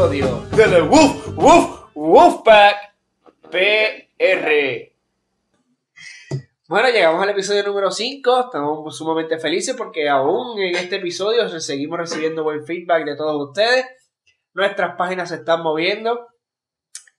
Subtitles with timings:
[0.00, 2.94] Episodio de The Wolf Wolf Wolfpack
[3.50, 4.92] PR.
[6.68, 8.44] Bueno, llegamos al episodio número 5.
[8.46, 13.84] Estamos sumamente felices porque aún en este episodio seguimos recibiendo buen feedback de todos ustedes.
[14.54, 16.28] Nuestras páginas se están moviendo,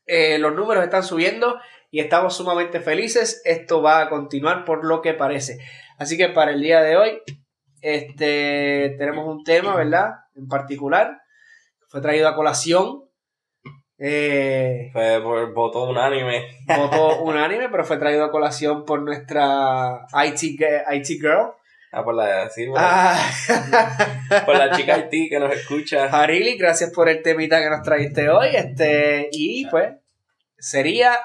[0.08, 1.60] eh, los números están subiendo
[1.92, 3.44] y estamos sumamente felices.
[3.46, 5.60] Esto va a continuar por lo que parece.
[6.00, 7.22] Así que para el día de hoy,
[7.84, 10.16] este, tenemos un tema, ¿verdad?
[10.36, 11.22] En particular,
[11.92, 13.04] fue traído a colación.
[13.98, 16.48] Eh, Fue por voto unánime.
[16.66, 21.52] voto unánime, pero fue traído a colación por nuestra IT, IT Girl.
[21.92, 23.20] Ah, por la, sí, por, Ah,
[24.46, 26.06] por la chica Haití que nos escucha.
[26.06, 28.48] Harili, gracias por el temita que nos trajiste hoy.
[28.56, 29.92] Este, y pues,
[30.58, 31.20] sería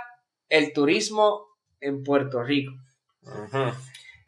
[0.48, 1.46] el turismo
[1.80, 2.72] en Puerto Rico.
[3.22, 3.70] Ujú.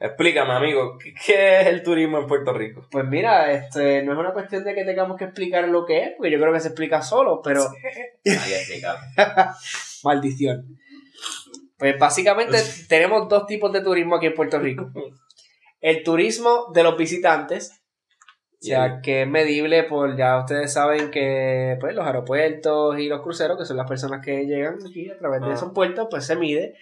[0.01, 0.97] Explícame, amigo,
[1.27, 2.87] ¿qué, es el turismo en Puerto Rico?
[2.91, 6.11] Pues mira, este, no es una cuestión de que tengamos que explicar lo que es,
[6.17, 7.63] porque yo creo que se explica solo, pero
[8.25, 8.99] Ahí explicado.
[10.05, 10.79] maldición.
[11.77, 14.89] Pues básicamente tenemos dos tipos de turismo aquí en Puerto Rico.
[15.81, 17.73] El turismo de los visitantes,
[18.61, 23.21] o sea, que es medible por, ya ustedes saben que pues, los aeropuertos y los
[23.23, 25.55] cruceros, que son las personas que llegan aquí a través de Ah.
[25.55, 26.75] esos puertos, pues se mide.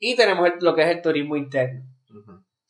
[0.00, 1.84] Y tenemos el- lo que es el turismo interno.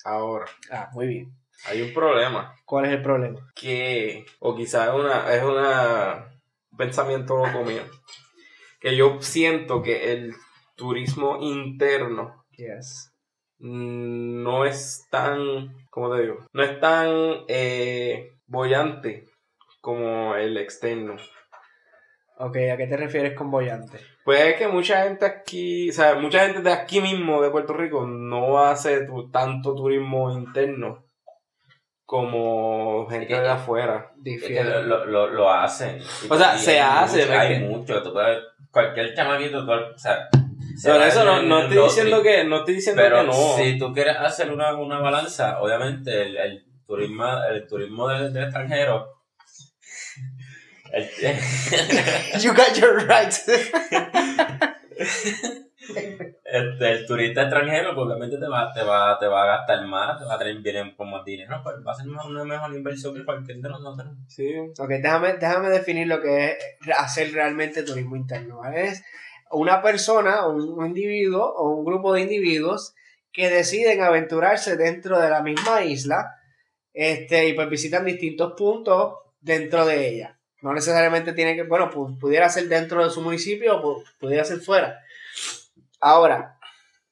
[0.05, 1.33] Ahora, Ah, muy bien.
[1.66, 3.50] hay un problema ¿Cuál es el problema?
[3.55, 6.30] que, o quizás es una, es una
[6.70, 7.83] un pensamiento loco mío,
[8.80, 10.34] que yo siento que el
[10.77, 13.12] turismo interno Yes.
[13.58, 16.46] no es tan, ¿cómo te digo?
[16.52, 17.08] No es tan
[17.48, 19.27] eh, bollante
[19.80, 21.16] como el externo.
[22.39, 24.00] Ok, ¿a qué te refieres con bollante?
[24.24, 27.74] Pues es que mucha gente aquí, o sea, mucha gente de aquí mismo, de Puerto
[27.74, 31.05] Rico, no hace tu- tanto turismo interno
[32.07, 34.12] como gente que- de afuera.
[34.17, 34.83] Es que Difiero.
[34.83, 36.01] lo, lo, lo hacen.
[36.29, 38.02] O sea, se hay hace, mucho, hay que- mucho.
[38.02, 38.39] Tú puedes,
[38.70, 40.29] cualquier chamaquito, tú- o sea.
[40.89, 42.33] va eso no, no estoy diciendo trip.
[42.33, 43.33] que, no estoy diciendo Pero que no.
[43.33, 48.45] si tú quieres hacer una, una balanza, obviamente el, el turismo, el turismo del, del
[48.45, 49.14] extranjero.
[52.40, 53.48] You got your rights.
[56.44, 60.24] este, el turista extranjero, obviamente te va, te va, te va a gastar más, te
[60.24, 63.24] va a tener bien con más dinero, pues va a ser una mejor inversión que
[63.24, 64.08] cualquier de nosotros.
[64.28, 64.55] Sí.
[64.78, 66.58] Ok, déjame, déjame definir lo que es
[66.96, 68.58] hacer realmente turismo interno.
[68.58, 68.86] ¿vale?
[68.86, 69.05] Es
[69.50, 72.94] una persona, un, un individuo o un grupo de individuos
[73.32, 76.36] que deciden aventurarse dentro de la misma isla
[76.92, 80.38] este, y pues visitan distintos puntos dentro de ella.
[80.64, 84.45] No necesariamente tiene que, bueno, pu- pudiera ser dentro de su municipio o pu- pudiera
[84.45, 84.98] ser fuera.
[86.01, 86.58] Ahora,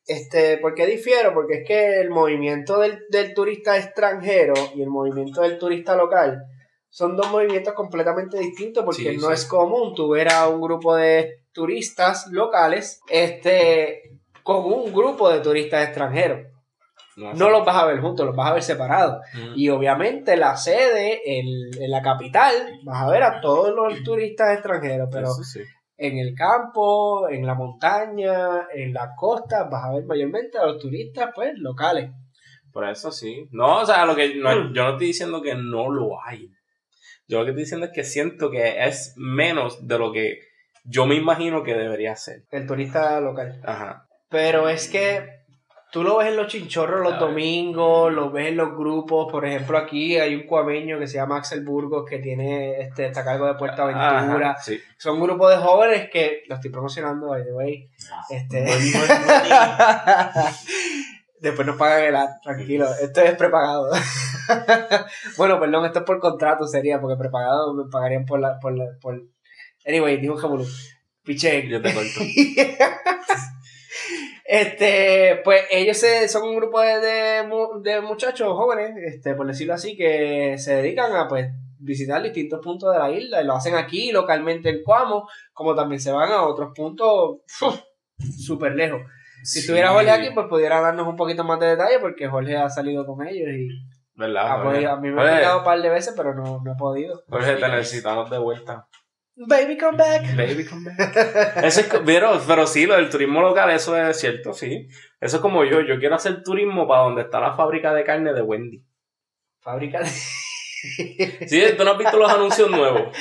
[0.06, 1.32] este, ¿por qué difiero?
[1.34, 6.42] Porque es que el movimiento del, del turista extranjero y el movimiento del turista local
[6.88, 9.34] son dos movimientos completamente distintos porque Sí, no sí.
[9.34, 15.40] es común tú ver a un grupo de turistas locales este, con un grupo de
[15.40, 16.46] turistas extranjeros.
[17.16, 19.18] No los vas a ver juntos, los vas a ver separados.
[19.34, 19.52] Mm.
[19.56, 21.46] Y obviamente la sede, en,
[21.82, 25.60] en la capital, vas a ver a todos los turistas extranjeros, pero sí.
[25.98, 30.78] en el campo, en la montaña, en la costa, vas a ver mayormente a los
[30.78, 32.10] turistas pues locales.
[32.72, 33.46] Por eso sí.
[33.50, 34.72] No, o sea, lo que no- Mm.
[34.72, 36.48] yo no estoy diciendo que no lo hay.
[37.28, 40.38] Yo lo que estoy diciendo es que siento que es menos de lo que
[40.84, 42.44] yo me imagino que debería ser.
[42.50, 43.60] El turista local.
[43.64, 44.06] Ajá.
[44.30, 45.41] Pero es que
[45.92, 49.30] tú lo ves en los chinchorros los domingos, lo ves en los grupos.
[49.30, 53.20] Por ejemplo, aquí hay un cuameño que se llama Axel Burgos que tiene este, está
[53.20, 54.52] a cargo de Puerto Aventura.
[54.52, 54.80] Ajá, sí.
[54.96, 57.90] Son un grupo de jóvenes que lo estoy promocionando, by the way.
[58.30, 58.64] Este...
[61.40, 62.88] Después nos pagan el ad, tranquilo.
[63.02, 63.90] Esto es prepagado.
[65.36, 68.84] bueno, perdón, esto es por contrato sería, porque prepagado me pagarían por la, por la,
[69.00, 69.20] por...
[69.84, 70.64] Anyway, dijo Jamulú.
[71.24, 71.68] Piche.
[71.68, 72.20] Yo te corto.
[74.44, 77.42] Este, pues ellos se- son un grupo de, de
[77.82, 81.48] de muchachos jóvenes, este, por decirlo así, que se dedican a pues
[81.78, 86.00] visitar distintos puntos de la isla y lo hacen aquí localmente en Cuamo, como también
[86.00, 87.38] se van a otros puntos
[88.46, 89.00] súper lejos.
[89.44, 92.68] Si estuviera Jorge aquí, pues pudiera darnos un poquito más de detalle porque Jorge ha
[92.70, 93.68] salido con ellos y
[94.14, 94.52] ¿Verdad?
[94.86, 97.24] a mí me ha picado un par de veces, pero no, no he podido.
[97.28, 98.86] Jorge, te necesitamos de vuelta.
[99.34, 100.36] Baby, come back.
[100.36, 101.56] Baby, come back.
[101.64, 104.88] Eso es, pero, pero sí, lo del turismo local, eso es cierto, sí.
[105.20, 108.34] Eso es como yo, yo quiero hacer turismo para donde está la fábrica de carne
[108.34, 108.84] de Wendy.
[109.60, 110.10] Fábrica de...
[111.46, 113.16] Sí, tú no has visto los anuncios nuevos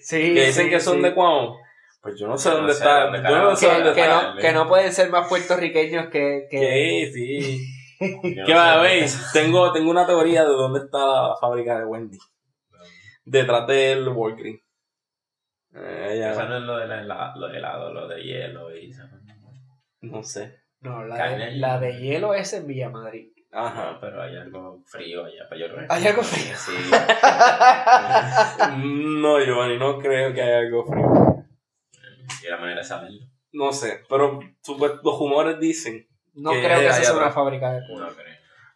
[0.00, 1.02] sí, que dicen sí, que son sí.
[1.02, 1.58] de Cuamo.
[2.00, 3.04] Pues yo no sé Yo no dónde sé está.
[3.04, 4.22] dónde yo no sé que, dónde que está.
[4.34, 7.10] no, que no pueden ser más puertorriqueños que, que...
[7.12, 7.66] Sí, sí.
[8.00, 9.08] Yo ¿Qué no va ver?
[9.32, 12.18] Tengo, tengo una teoría de dónde está la fábrica de Wendy.
[13.24, 14.63] Detrás del Walgreens.
[15.76, 18.92] Eh, ya, Eso no es lo de helado, lo de helado, lo de hielo y
[20.02, 20.60] no sé.
[20.80, 23.32] No, la de, la de hielo es en Villa Madrid.
[23.50, 23.92] Ajá.
[23.92, 26.54] No, pero hay algo frío allá, pero yo creo ¿Hay algo frío?
[26.56, 26.72] Sí.
[28.76, 31.06] No, Giovanni, no creo que haya algo frío.
[32.42, 33.26] Y la manera de saberlo.
[33.52, 36.06] No sé, pero los rumores dicen.
[36.34, 38.06] No Que creo que sea una fábrica de pollo.
[38.06, 38.34] No creo.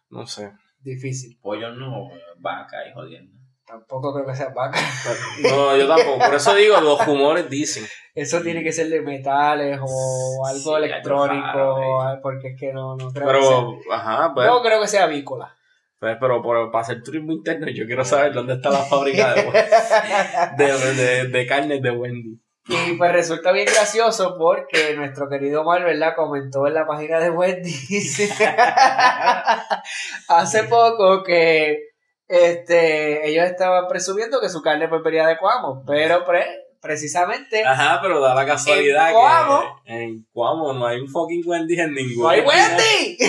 [0.09, 0.51] No sé.
[0.79, 1.37] Difícil.
[1.41, 3.37] Pollo no, vaca y jodiendo.
[3.69, 4.79] Tampoco creo que sea vaca.
[5.43, 6.17] No, yo tampoco.
[6.25, 7.85] Por eso digo, los rumores dicen.
[8.15, 12.73] Eso tiene que ser de metales o algo Sí, electrónico, raro, ah, porque es que
[12.73, 13.49] no, no creo que sea.
[13.49, 14.47] Pero, ajá, pues.
[14.47, 15.55] No creo que sea avícola.
[15.99, 19.43] pues, pero por- para hacer turismo interno, yo quiero saber dónde está la fábrica de,
[20.57, 22.39] de, de, de carnes de Wendy.
[22.67, 26.13] Y pues resulta bien gracioso porque nuestro querido Omar, ¿verdad?
[26.15, 28.29] Comentó en la página de Wendy's
[30.27, 31.88] hace poco que
[32.29, 37.99] este, ellos estaban presumiendo que su carne pues venía de Cuamo, pero pre- precisamente Ajá,
[38.01, 39.81] pero da la casualidad ¿En Cuamo?
[39.83, 42.23] que en Cuamo no hay un fucking Wendy en ningún.
[42.23, 43.17] ¡No hay Wendy!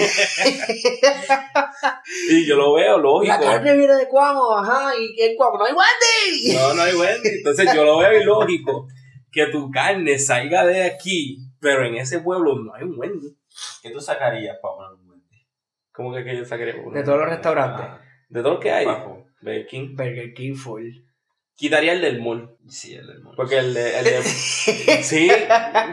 [2.30, 3.32] Y yo lo veo lógico.
[3.32, 6.54] La carne viene de Cuamo, ajá, y en Cuamo no hay Wendy.
[6.56, 7.28] No, no hay Wendy.
[7.38, 8.86] Entonces yo lo veo ilógico
[9.32, 13.36] que tu carne salga de aquí, pero en ese pueblo no hay un Wendy.
[13.82, 15.46] ¿Qué tú sacarías para poner un Wendy?
[15.92, 16.92] ¿Cómo que, que yo sacaría uno?
[16.96, 17.86] De todos los restaurantes.
[17.88, 18.00] Ah,
[18.30, 18.86] De todo lo que hay.
[18.86, 19.26] bajo.
[19.42, 19.94] Burger King.
[19.96, 20.88] Burger King full.
[21.54, 22.56] Quitaría el del mall.
[22.68, 23.34] Sí, el del mundo.
[23.36, 23.98] Porque el de.
[23.98, 24.22] El de
[25.02, 25.28] sí,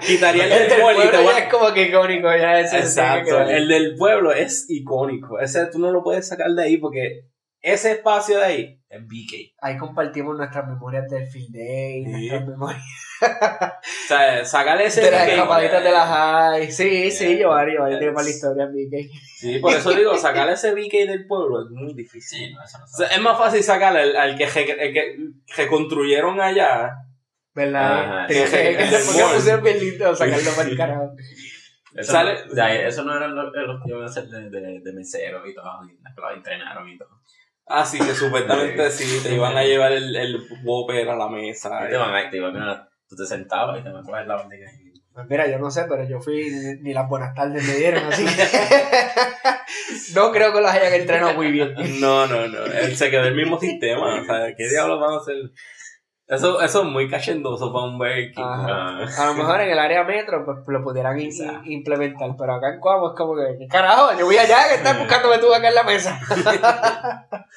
[0.06, 0.96] quitaría el El del del mall.
[0.96, 3.42] y te pueblo voy ya a- es como que icónico, ya que Exacto.
[3.42, 5.40] El del pueblo es icónico.
[5.40, 7.26] Ese tú no lo puedes sacar de ahí porque
[7.62, 9.56] ese espacio de ahí es BK.
[9.62, 12.10] Ahí compartimos nuestras memorias del Field Day, Sí.
[12.12, 12.84] nuestras memorias
[13.20, 16.72] O sea, sacarle ese de las escapaditas de la high.
[16.72, 17.38] Sí, sí, Yeah.
[17.40, 18.00] Giovanni, Giovanni Yes.
[18.00, 19.10] tiene para la historia BK.
[19.38, 22.40] Sí, por eso digo, sacarle ese BK del pueblo es muy difícil.
[22.48, 24.94] Sí, no, eso no O sea, se es más fácil sacarle al, al que, el
[24.94, 25.18] que
[25.56, 26.92] reconstruyeron allá.
[27.56, 28.04] ¿Verdad?
[28.20, 28.96] Ajá, Te- sí, que- sí, que sí.
[29.04, 31.12] se ponga a pusieron bien lindo sacarlo para el carajo.
[31.96, 34.80] Eso, Sale- no, ya, eso no eran los, los que iban a hacer de, de,
[34.82, 37.10] de mesero y todo, y los entrenaron y todo.
[37.68, 41.86] Ah, sí, que supuestamente sí, te iban a llevar el, el Whopper a la mesa.
[41.86, 44.28] Y te van a, te iban a, tú te sentabas y te van a coger
[44.28, 46.50] la bandeja y Pues mira, yo no sé, pero yo fui
[46.82, 48.26] ni, las buenas tardes me dieron así.
[50.16, 51.76] no creo que los hayan entrenado muy bien.
[52.00, 52.66] No, no, no.
[52.66, 54.22] Él se quedó el mismo sistema.
[54.22, 55.36] O sea, ¿qué diablos van a hacer?
[56.28, 58.44] Eso, eso es muy cachendoso para un Burger King.
[58.46, 61.32] Ah, A lo mejor en el área metro pues, lo pudieran in-
[61.66, 64.10] implementar, pero acá en Cuamo es como que, ¿qué carajo?
[64.20, 66.20] Yo voy allá que estás buscándome tú acá en la mesa.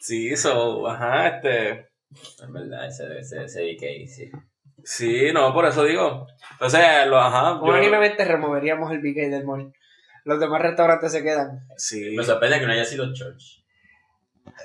[0.00, 1.70] Sí, eso, ajá, este.
[2.42, 4.30] en verdad, ese, ese, ese DK, sí.
[4.84, 6.26] Sí, no, por eso digo.
[6.52, 7.54] Entonces, lo, ajá.
[7.56, 9.72] yo- Unánimemente removeríamos el BK del mall.
[10.24, 11.60] Los demás restaurantes se quedan.
[11.76, 12.14] sí.
[12.16, 13.57] Me sorprende que no haya sido Church.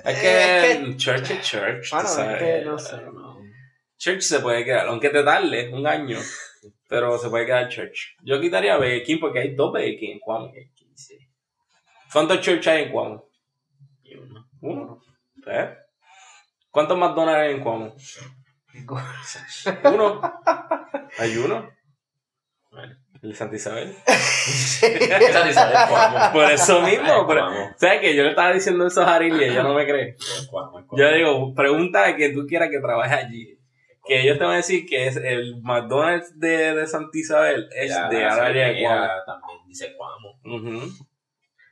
[0.04, 1.90] Es que, Es Church es Church.
[1.90, 2.96] Bueno, es que no sé.
[3.02, 3.40] No.
[3.96, 6.18] Church se puede quedar, aunque te tarde un año.
[6.88, 8.16] Pero se puede quedar Church.
[8.22, 10.52] Yo quitaría Burger King porque hay dos Burger King en Cuamo.
[10.94, 11.18] Sí.
[12.12, 13.28] ¿Cuántos Church hay en Cuamo?
[14.20, 14.48] Uno.
[14.60, 15.02] Uno.
[15.46, 15.76] ¿Eh?
[16.70, 17.96] ¿Cuántos McDonald's hay en Cuamo?
[19.84, 20.20] Uno.
[21.18, 21.70] ¿Hay uno?
[22.70, 23.03] Bueno.
[23.24, 23.94] ¿El de Santa Isabel?
[24.06, 24.86] Esa
[25.46, 26.18] dice el Cuamo.
[26.34, 27.24] Por eso mismo.
[27.24, 27.70] Cuamo.
[27.74, 28.14] ¿Sabes qué?
[28.14, 30.14] Yo le estaba diciendo eso a Harry y ella no me cree.
[30.50, 30.88] Cuamo, Cuamo.
[30.92, 33.58] Yo le digo, pregunta a quien tú quieras que trabaje allí.
[34.06, 37.88] Que ellos te van a decir que es el McDonald's de, de Santa Isabel es
[38.10, 39.08] de la área de Cuamo.
[39.24, 40.38] También dice Cuamo.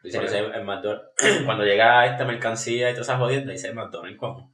[0.03, 1.05] Dice que ese es el McDonald's.
[1.45, 4.52] Cuando llega esta mercancía y todas esas jodiendas, dice McDonald's Cuamo.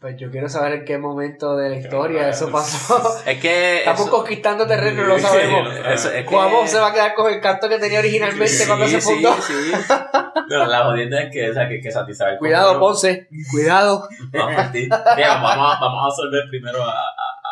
[0.00, 3.00] Pues yo quiero saber en qué momento de la historia eso pasó.
[3.26, 3.78] Es que.
[3.78, 5.74] Estamos eso- conquistando terreno y lo Sí, sabemos.
[5.86, 8.66] eso- es que- Cuamo se va a quedar con el canto que tenía originalmente Sí,
[8.66, 9.34] cuando se sí, fundó.
[9.40, 9.54] sí.
[10.46, 12.36] No, la jodienda es que, o sea, que, que Santa Isabel.
[12.38, 13.28] Cuidado, Ponce.
[13.50, 14.06] Cuidado.
[14.32, 14.90] Vamos a partir.
[15.16, 16.92] Mira, vamos, vamos a absorber primero a,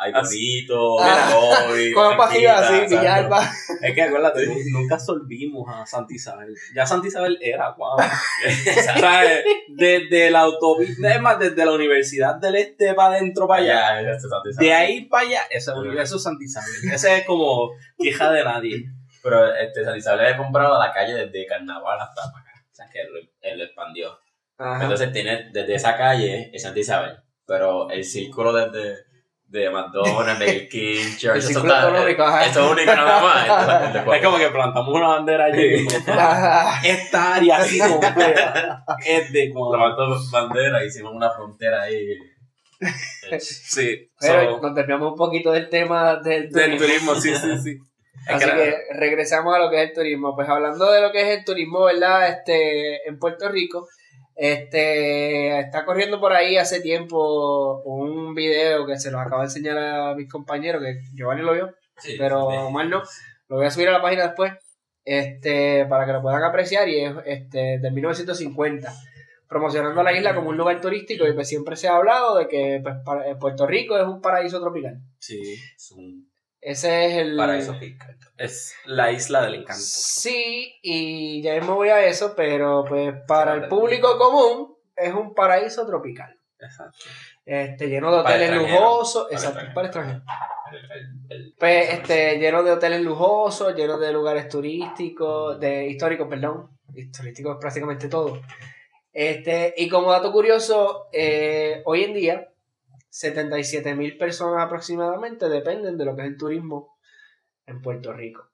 [0.03, 2.95] a Iconito, Ah, Con así.
[2.97, 3.51] Villalba.
[3.81, 6.55] Es que acuérdate, nu- nunca solvimos a Santa Isabel.
[6.75, 7.99] Ya Santa Isabel era, wow.
[8.45, 9.01] Exacto.
[9.01, 9.45] ¿Sabes?
[9.69, 14.03] Desde la autopista, es más, desde la Universidad del Este para adentro para allá.
[14.03, 14.69] Ya, este Santa Isabel.
[14.69, 16.93] De ahí para allá, eso es Santa Isabel.
[16.93, 18.85] Ese es como queja de nadie.
[19.23, 22.53] Pero este, Santa Isabel había comprado la calle desde Carnaval hasta para acá.
[22.71, 24.19] O sea, que él, él lo expandió.
[24.59, 24.83] Ajá.
[24.83, 27.17] Entonces tiene desde esa calle es Santa Isabel.
[27.47, 29.05] Pero el círculo desde
[29.53, 32.47] de McDonald's, Burger King, Church, El eso está- económico, ajá.
[32.47, 34.17] Eso es único nada más.
[34.17, 35.87] Es como que plantamos una bandera allí.
[36.85, 39.47] Esta área así completa es de.
[39.49, 42.17] Levantó bandera, hicimos una frontera ahí.
[43.39, 44.11] Sí.
[44.19, 47.13] Pero so, nos desviamos un poquito del tema del del turismo.
[47.13, 47.77] turismo, sí, sí, sí.
[48.29, 50.35] Es Así que- que regresamos a lo que es el turismo.
[50.37, 52.29] Pues hablando de lo que es el turismo, ¿verdad?
[52.29, 53.87] Este, en Puerto Rico,
[54.35, 59.79] Este está corriendo por ahí hace tiempo un video que se los acabo de enseñar
[59.79, 62.47] a mis compañeros, que Giovanni lo vio, Sí, pero.
[62.47, 63.03] Omar no.
[63.49, 64.53] Lo voy a subir a la página después.
[65.05, 66.89] Este, para que lo puedan apreciar.
[66.89, 68.93] Y es este, de 1950.
[69.49, 71.27] Promocionando la isla como un lugar turístico.
[71.27, 72.97] Y pues siempre se ha hablado de que pues,
[73.39, 75.01] Puerto Rico es un paraíso tropical.
[75.19, 75.41] Sí.
[75.77, 76.32] Es un
[76.63, 77.37] Ese es el.
[77.37, 78.17] paraíso fiscal.
[78.39, 79.83] Es la isla del encanto.
[79.85, 85.35] Sí, y ya mismo voy a eso, pero pues para el público común es un
[85.35, 86.39] paraíso tropical.
[86.59, 86.97] Exacto.
[87.45, 90.23] Este, lleno de Para hoteles lujosos, Para exacto, para extranjeros.
[91.59, 96.79] Pues, este, lleno de hoteles lujosos, lleno de lugares turísticos, de históricos, perdón,
[97.17, 98.41] turísticos prácticamente todo.
[99.13, 102.52] Este, y como dato curioso, eh, hoy en día,
[103.15, 106.97] 77 mil personas aproximadamente dependen de lo que es el turismo
[107.67, 108.49] en Puerto Rico.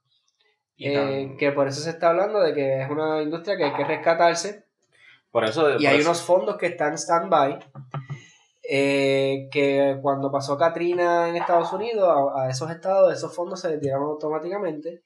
[0.76, 3.72] Y Eh, que por eso se está hablando de que es una industria que hay
[3.74, 4.64] que rescatarse
[5.30, 5.70] por eso.
[5.70, 7.58] y por hay eso- unos fondos que están stand-by.
[8.70, 13.68] eh, que cuando pasó Katrina en Estados Unidos, a, a esos estados, esos fondos se
[13.70, 15.02] retiraron automáticamente.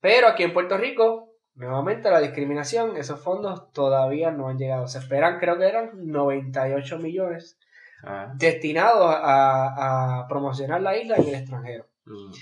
[0.00, 4.86] Pero aquí en Puerto Rico, nuevamente la discriminación, esos fondos todavía no han llegado.
[4.86, 7.58] Se esperan, creo que eran 98 millones
[8.06, 11.86] Ah, destinados a, a promocionar la isla en el extranjero.
[12.06, 12.32] mm.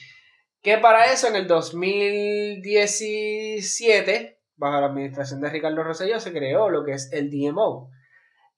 [0.63, 6.85] Que para eso en el 2017, bajo la administración de Ricardo Rosselló, se creó lo
[6.85, 7.91] que es el DMO,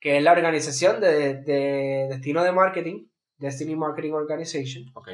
[0.01, 3.07] que es la organización de, de destino de marketing,
[3.39, 4.85] Destiny Marketing Organization.
[4.95, 5.09] Ok.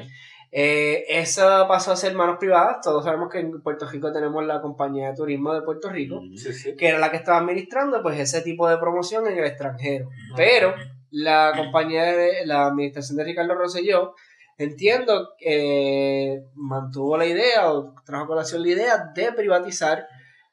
[0.53, 2.77] Eh, esa pasó a ser manos privadas.
[2.83, 6.51] Todos sabemos que en Puerto Rico tenemos la compañía de turismo de Puerto Rico, Sí,
[6.53, 6.75] sí.
[6.75, 10.09] que era la que estaba administrando pues ese tipo de promoción en el extranjero.
[10.35, 10.73] Pero
[11.11, 14.15] la compañía de la administración de Ricardo Rosselló,
[14.57, 20.07] entiendo que mantuvo la idea o trajo colación la idea de privatizar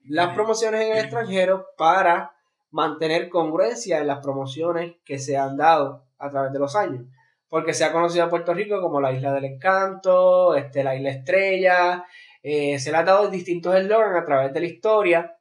[0.04, 2.32] las promociones en el extranjero para
[2.70, 7.04] mantener congruencia en las promociones que se han dado a través de los años.
[7.48, 11.10] Porque se ha conocido a Puerto Rico como la isla del encanto, este, la isla
[11.10, 12.04] estrella,
[12.42, 15.38] eh, se le ha dado distintos eslogans a través de la historia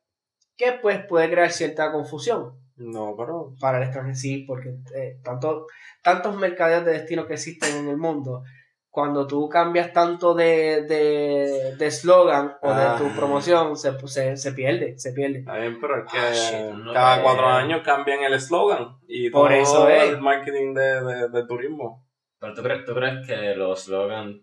[0.55, 3.53] que pues puede crear cierta confusión No, pero.
[3.59, 5.65] para el extranjero, sí, porque eh, tanto,
[6.03, 8.43] tantos mercadeos de destino que existen en el mundo,
[8.89, 13.13] cuando tú cambias tanto de de de eslogan o de tu Ah.
[13.15, 15.39] promoción, se, se, se pierde, se pierde.
[15.39, 19.29] Está bien, pero es que Ah, shit, no cada cuatro años cambian el eslogan y
[19.29, 20.09] Por todo eso es.
[20.09, 22.05] el marketing de, de, de turismo.
[22.39, 24.37] Pero tú crees, tú crees que los slogans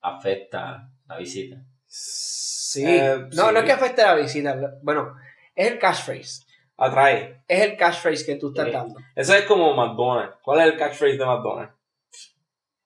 [0.00, 1.56] afectan la visita.
[1.86, 2.84] Sí.
[2.86, 3.52] Eh, no, sí.
[3.52, 4.56] no es que afecte la visita.
[4.82, 5.14] Bueno,
[5.54, 6.44] es el catchphrase.
[6.84, 7.42] Atrae.
[7.48, 8.72] Es el catchphrase que tú estás Sí.
[8.72, 8.98] dando.
[9.14, 10.36] Ese es como McDonald's.
[10.42, 11.72] ¿Cuál es el catchphrase de McDonald's?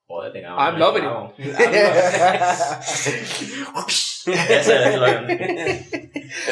[0.09, 0.57] Joder, te cago.
[0.61, 1.11] I'm loving it.
[4.27, 5.27] Ese es el eslogan.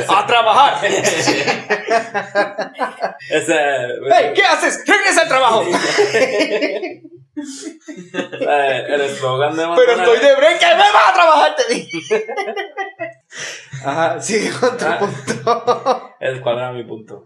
[0.09, 0.85] ¡A trabajar!
[3.31, 3.55] Ese
[4.11, 4.33] ¡Hey!
[4.35, 4.83] ¿Qué haces?
[4.87, 5.65] ¡Regresa al trabajo!
[7.37, 12.27] eh, el eslogan de Pero estoy de break, que me vas a trabajar, te dije.
[13.85, 14.99] Ajá, sigue con tu Ah.
[14.99, 16.04] punto.
[16.25, 17.25] El, ¿Cuál era mi punto?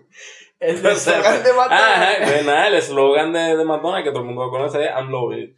[0.61, 2.31] El de eslogan de Ajá, McDonald's.
[2.33, 5.39] pues nada, el eslogan de, de McDonald's que todo el mundo conoce es I'm loving
[5.39, 5.57] it.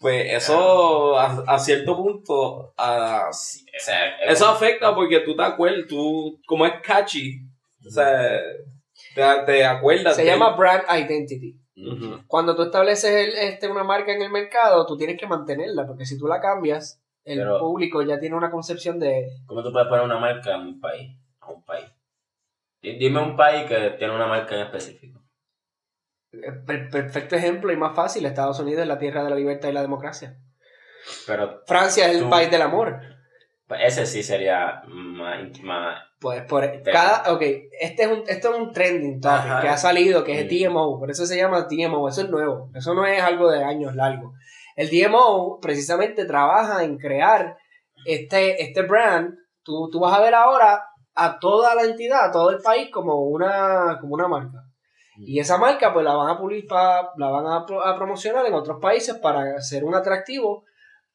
[0.00, 5.42] Pues eso, a, a cierto punto, a- O sea, es eso afecta porque tú te
[5.42, 7.40] acuerdas, tú, como es catchy,
[7.86, 8.38] o sea,
[9.14, 10.14] te, te acuerdas.
[10.16, 11.56] Se de- llama brand identity.
[12.26, 16.04] Cuando tú estableces el- este, una marca en el mercado, tú tienes que mantenerla, porque
[16.04, 19.26] si tú la cambias, el Pero- público ya tiene una concepción de...
[19.46, 21.16] ¿Cómo tú puedes poner una marca en un país?
[21.40, 21.86] A un país.
[22.84, 25.20] Di- Dime un país que tiene una marca en específico.
[26.66, 29.72] per- perfecto ejemplo y más fácil, Estados Unidos es la tierra de la libertad y
[29.72, 30.36] la democracia.
[31.26, 33.00] Pero Francia es el Tú- país del amor.
[33.68, 37.40] pues, ese sí sería más, más Pues por cada, ok,
[37.80, 39.60] este es un, esto es un trending topic Ajá.
[39.62, 40.72] que ha salido, que es el Mm.
[40.72, 43.94] DMO, por eso se llama DMO, eso es nuevo, eso no es algo de años
[43.94, 44.34] largos.
[44.76, 47.56] El DMO precisamente trabaja en crear
[48.06, 50.82] este, este brand, tú, tú vas a ver ahora
[51.14, 54.58] a toda la entidad, a todo el país como una, como una marca.
[55.16, 58.54] Y esa marca pues la van a publicar, la van a, pro- a promocionar en
[58.54, 60.64] otros países para ser un atractivo,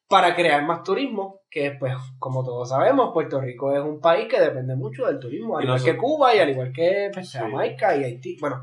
[0.08, 4.40] para crear más turismo, que pues como todos sabemos, Puerto Rico es un país que
[4.40, 7.38] depende mucho del turismo, al igual que Cuba y al igual que pues, Sí.
[7.38, 8.36] Jamaica y Haití.
[8.40, 8.62] Bueno,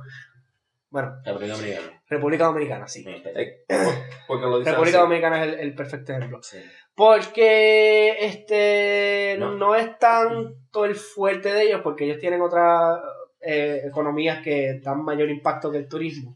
[0.89, 2.01] bueno, República Dominicana.
[2.09, 3.05] República Dominicana, sí.
[3.07, 3.65] Eh,
[4.27, 5.03] Porque lo dice República así.
[5.05, 6.39] Dominicana es el, el perfecto ejemplo.
[6.41, 6.57] Sí.
[6.95, 9.55] Porque este no.
[9.55, 9.75] No.
[9.75, 12.99] es tanto el fuerte de ellos, porque ellos tienen otras
[13.41, 16.35] eh, economías que dan mayor impacto que el turismo.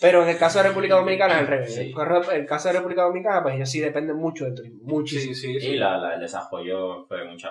[0.00, 1.74] Pero en el caso de República Dominicana es al revés.
[1.74, 1.92] Sí.
[1.92, 4.78] En el caso de República Dominicana, pues ellos sí dependen mucho del turismo.
[4.84, 5.34] Muchísimo.
[5.34, 7.50] Sí, sí, Y la, la- el desarrollo fue mucha,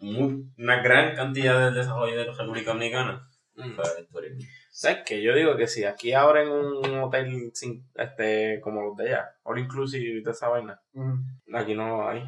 [0.00, 3.76] mu- una gran cantidad del desarrollo de la República Dominicana Mm.
[3.76, 4.40] Pues, turismo.
[4.74, 5.22] ¿Sabes qué?
[5.22, 9.58] Yo digo que si aquí abren un hotel sin, este, como los de allá, all
[9.58, 11.54] inclusive y toda esa vaina, Mm.
[11.54, 12.24] aquí no lo hay.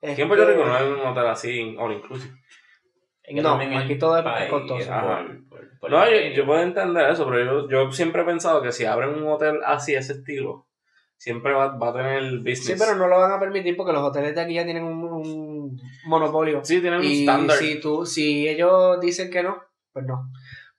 [0.00, 2.34] Es Aquí en Puerto Rico no hay un hotel así, all inclusive.
[3.34, 4.92] No, aquí el todo es país, costoso.
[4.92, 5.18] Ajá.
[5.26, 8.62] por- por- por No, yo, yo puedo entender eso, pero yo, yo siempre he pensado
[8.62, 10.66] que si abren un hotel así, ese estilo,
[11.18, 12.64] siempre va, va a tener el business.
[12.66, 15.04] Sí, pero no lo van a permitir porque los hoteles de aquí ya tienen un,
[15.04, 16.64] un monopolio.
[16.64, 17.58] Sí, tienen un Y estándar.
[17.58, 20.30] si, tú, si ellos dicen que no, pues no.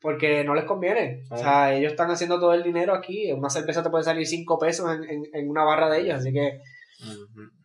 [0.04, 1.24] Porque no les conviene.
[1.32, 3.32] O sea, ellos están haciendo todo el dinero aquí.
[3.32, 6.16] Una cerveza te puede salir 5 pesos en, en, en una barra de ellos.
[6.20, 6.60] Así que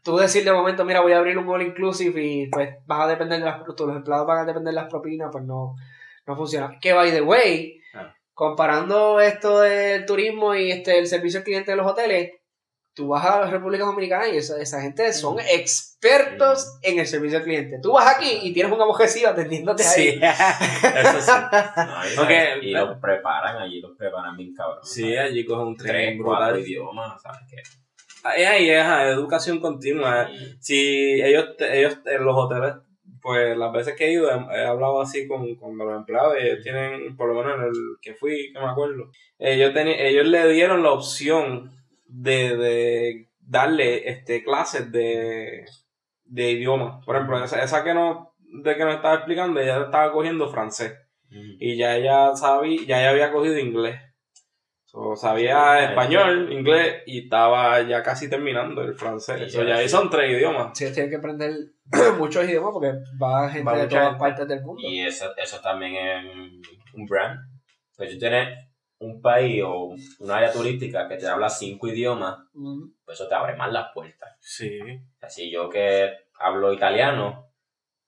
[0.03, 3.09] tú decir de momento, mira, voy a abrir un all inclusive y pues vas a
[3.09, 5.75] depender de las, tus empleados van a depender de las propinas, pues no,
[6.27, 6.79] no funciona.
[6.81, 8.15] Que by the way, Ah.
[8.35, 12.33] comparando esto del turismo y este el servicio al cliente de los hoteles,
[12.99, 17.39] tú vas a la República Dominicana y esa, esa gente son expertos en el servicio
[17.39, 17.79] al cliente.
[17.81, 20.13] Tú vas aquí y tienes un abogacía atendiéndote ahí.
[20.15, 20.21] Sí.
[20.23, 21.31] Eso sí.
[22.17, 22.27] No, y,
[22.73, 24.81] pero- los preparan allí, los preparan bien cabrón.
[24.83, 26.61] sí, allí cogen un tren Tres, cuatro brutal.
[26.69, 27.63] idiomas, ¿sabes qué?
[28.25, 30.29] Ahí, ahí es educación continua.
[30.59, 32.75] Si ellos, ellos en los hoteles,
[33.23, 36.47] pues las veces que he ido, he, he hablado así con, con los empleados, y
[36.47, 40.27] ellos tienen, por lo menos en el que fui, que me acuerdo, ellos, teni- ellos
[40.27, 41.78] le dieron la opción
[42.09, 45.65] de, de darle este clases de,
[46.25, 47.01] de idioma.
[47.05, 50.95] Por ejemplo, esa, esa que no, de que nos estaba explicando, ella estaba cogiendo francés.
[51.31, 54.01] Y ya ella sabía, ya ella había cogido inglés.
[54.87, 59.53] So, sabía Sí, español, inglés y estaba ya casi terminando el francés.
[59.53, 59.91] Sí, So, ya, ahí sí.
[59.91, 60.71] son tres idiomas.
[60.77, 61.53] Sí, tienes que aprender
[62.19, 64.19] muchos idiomas porque va gente Va de todas gente.
[64.19, 64.81] partes del mundo.
[64.83, 66.25] Y eso, eso también es
[66.95, 67.39] un brand.
[67.95, 68.49] Pues tú tienes
[69.01, 72.37] un país o un área turística que te habla cinco idiomas,
[73.05, 74.37] pues eso te abre más las puertas.
[74.41, 74.79] Sí.
[75.21, 77.45] Así yo que hablo italiano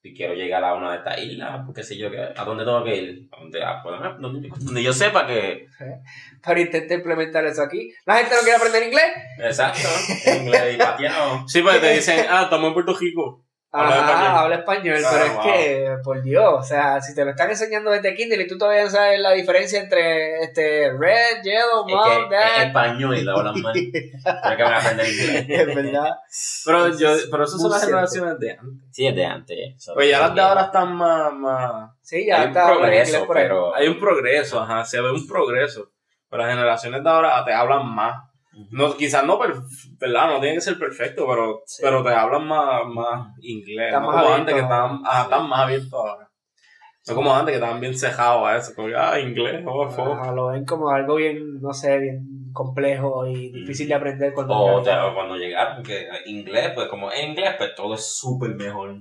[0.03, 2.83] y quiero llegar a una de estas islas, porque si yo que, ¿a dónde tengo
[2.83, 3.29] que ir?
[3.31, 5.67] ¿A dónde, a- pues, donde, donde yo sepa que...
[6.45, 7.93] Pero intenta implementar eso aquí.
[8.05, 9.11] La gente no quiere aprender inglés.
[9.39, 9.87] Exacto,
[10.39, 11.47] inglés y pateado.
[11.47, 13.45] Sí, pues te dicen, ah, estamos en Puerto Rico.
[13.73, 14.37] Habla Ajá, español.
[14.37, 15.43] habla español, Ah, pero es wow.
[15.43, 18.83] que, por Dios, o sea, si te lo están enseñando desde Kindle y tú todavía
[18.83, 23.21] no sabes la diferencia entre este red, yellow, Es mom, que es dad, español y
[23.23, 23.73] lo hablan mal.
[24.43, 25.45] Pero que van a aprender inglés.
[25.49, 26.15] es verdad.
[26.65, 28.75] Pero, yo, pero esas son las generaciones de antes.
[28.91, 29.57] Sí, es de antes.
[29.77, 29.93] eso.
[29.93, 31.31] Pues ya las de ahora están más...
[31.33, 31.91] más...
[32.01, 32.77] Sí, ya Hay un está inglés
[33.09, 33.73] progreso, pero...
[33.75, 35.89] Hay un progreso, ajá, se ve un progreso.
[36.29, 38.30] Pero las generaciones de ahora te hablan más.
[38.71, 39.55] No, quizás no, per-
[39.99, 40.27] ¿verdad?
[40.33, 41.81] No tiene que ser perfecto, pero, Sí.
[41.83, 43.87] pero te hablan más, más inglés.
[43.87, 45.09] Están no más como abiertos antes que estaban, ahora.
[45.09, 46.27] ajá, están más abiertos ahora.
[47.07, 48.73] No como antes que estaban bien cejados a eso.
[48.75, 49.85] Como, ah, inglés, oh.
[49.85, 54.53] Ajá, lo ven como algo bien, no sé, bien complejo y difícil de aprender cuando
[54.53, 58.95] O, o cuando llegaron, porque inglés, pues como en inglés, pues todo es súper mejor.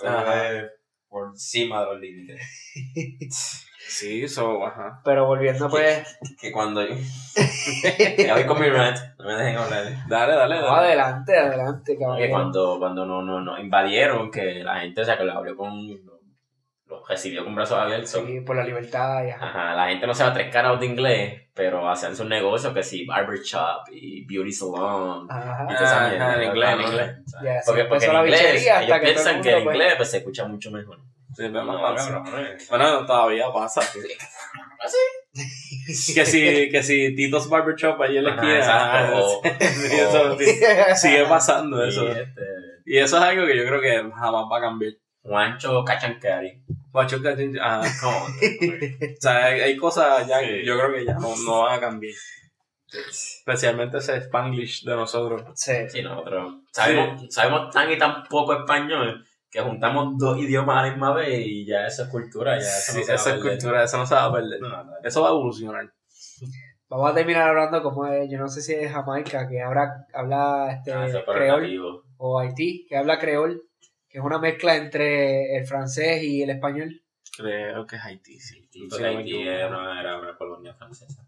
[0.00, 0.64] Todo es
[1.08, 2.40] por encima de los límites.
[3.86, 5.00] Sí, eso, ajá.
[5.04, 6.94] Pero volviendo pues, Que cuando yo...
[8.18, 9.84] ya voy con mi rant, no me dejen hablar.
[10.08, 10.86] Dale, dale, no, dale.
[10.88, 12.30] adelante, adelante, Que caballero.
[12.32, 15.86] cuando, cuando no, no, no invadieron, que la gente, o sea, que lo abrió con...
[16.04, 16.14] Lo,
[16.86, 18.10] lo recibió con brazos abiertos.
[18.10, 19.74] Sí, por la libertad y ajá.
[19.74, 23.88] La gente no sabe tres caras de inglés, pero hacían sus negocios que sí, barbershop
[23.90, 25.26] y beauty salon.
[25.30, 25.66] Ajá.
[25.70, 26.88] Y Ajá, en inglés, en ¿no?
[26.88, 27.16] inglés.
[27.42, 29.54] Ya, sí, Porque, porque empezó en la inglés, ellos hasta que piensan el que en
[29.56, 30.98] mundo, pues, inglés pues, se escucha mucho mejor.
[31.36, 32.38] Sí, pero No, cabrón, no.
[32.38, 32.56] eh.
[32.70, 33.80] Bueno, todavía pasa.
[36.14, 38.58] Que si, que si Tito's Barbershop allí en la esquina.
[38.58, 40.44] exacto, o- sí, eso sí,
[40.96, 42.08] sigue pasando Y, eso.
[42.08, 42.42] este,
[42.86, 44.92] Y eso es algo que yo creo que jamás va a cambiar.
[45.22, 46.62] Juancho Cachancari.
[46.92, 47.82] Guacho, cachin- ajá.
[48.00, 48.26] ¿Cómo?
[48.26, 50.66] O sea, hay, hay cosas ya que Sí.
[50.66, 52.14] yo creo que ya no, no van a cambiar.
[52.92, 55.42] Especialmente ese Spanglish de nosotros.
[55.56, 55.72] Sí.
[55.88, 60.90] Sí, nosotros sabemos, sabemos tan y tan poco español que juntamos dos idiomas a la
[60.90, 62.58] misma vez y ya eso es cultura.
[62.58, 64.32] Ya eso Sí, no se va a esa es cultura, eso no se va a
[64.32, 64.60] perder.
[64.60, 64.92] No, no, no.
[65.04, 65.92] Eso va a evolucionar.
[66.88, 70.72] Vamos a terminar hablando como es, yo no sé si es Jamaica, que habla, habla
[70.72, 73.62] este, Ah, eso creol, o Haití, que habla creol,
[74.08, 77.00] que es una mezcla entre el francés y el español.
[77.36, 78.68] Creo que es Haití, sí.
[78.72, 79.50] Sí, Haití equivoco.
[79.50, 81.22] era una, era una colonia francesa.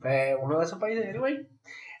[0.00, 1.46] Pues uno de esos países, anyway.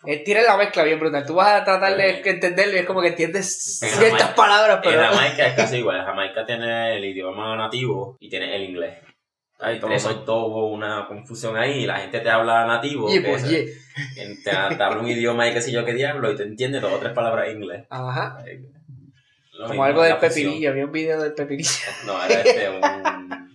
[0.06, 1.24] Eh, tiene la mezcla bien brutal.
[1.26, 2.28] Tú vas a tratar de Sí.
[2.28, 5.00] entenderlo y es como que entiendes En ciertas Jamaica- palabras, pero...
[5.02, 6.04] En Jamaica es casi igual.
[6.04, 8.98] Jamaica tiene el idioma nativo y tiene el inglés.
[9.60, 13.08] Ahí Entre eso todo una confusión ahí y la gente te habla nativo.
[13.08, 13.66] Ye, que pues, se-
[14.44, 16.92] te, te habla un idioma y qué sé yo qué diablo y te entiende dos
[16.92, 17.86] o tres palabras en inglés.
[17.88, 18.38] Ajá.
[19.52, 20.70] Lo Como mismo, algo del pepinillo.
[20.70, 21.70] Había un video del pepinillo.
[22.06, 23.54] No, era este un.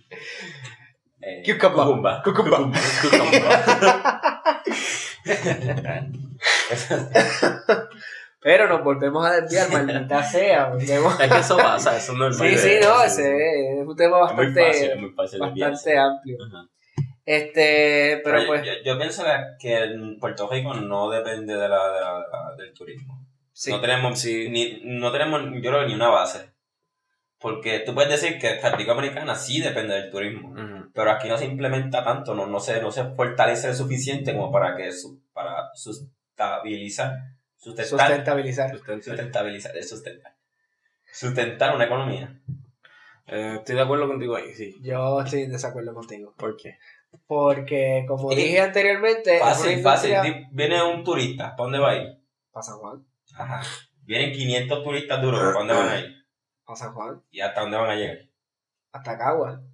[1.22, 2.22] Eh, Cucumba.
[2.22, 2.22] Cucumba.
[2.24, 2.72] Cucumba.
[3.02, 4.32] Cucumba.
[8.42, 10.70] Pero nos volvemos a desviar, maldita sea.
[10.70, 12.48] volvemos- Es que eso pasa, eso es normal.
[12.48, 15.98] Sí, sí, no, ese es un tema Es muy bastante, fácil, es muy fácil bastante
[15.98, 16.38] amplio.
[16.46, 16.64] Ajá.
[17.26, 19.24] Este, pero Pero pues, yo, yo pienso
[19.60, 23.26] que, en Puerto Rico no depende de la, de la- de la- del turismo.
[23.52, 23.70] sí.
[23.70, 26.50] No tenemos, ni, no tenemos, yo creo, ni una base.
[27.40, 30.54] Porque tú puedes decir que República Dominicana sí depende del turismo.
[30.92, 34.52] Pero aquí no se implementa tanto, no, no, se, no se fortalece lo suficiente como
[34.52, 37.12] para que su, para sustentabilizar,
[37.56, 38.70] sustentar, Sustentabilizar.
[39.82, 40.34] sustentar,
[41.12, 42.40] sustentar una economía.
[43.26, 44.76] Eh, estoy de acuerdo contigo ahí, sí.
[44.82, 46.34] Yo estoy en desacuerdo contigo.
[46.36, 46.78] ¿Por qué?
[47.26, 50.10] Porque, como Eh, dije anteriormente, Fácil, fácil.
[50.10, 52.08] industria- Viene un turista, ¿para dónde va a ir?
[52.52, 53.04] Pa' San Juan.
[53.36, 53.62] Ajá.
[54.02, 56.19] Vienen 500 turistas duros, ¿para dónde van a ir?
[56.76, 57.22] San Juan.
[57.30, 58.18] ¿Y hasta dónde van a llegar?
[58.92, 59.60] Hasta Cagua.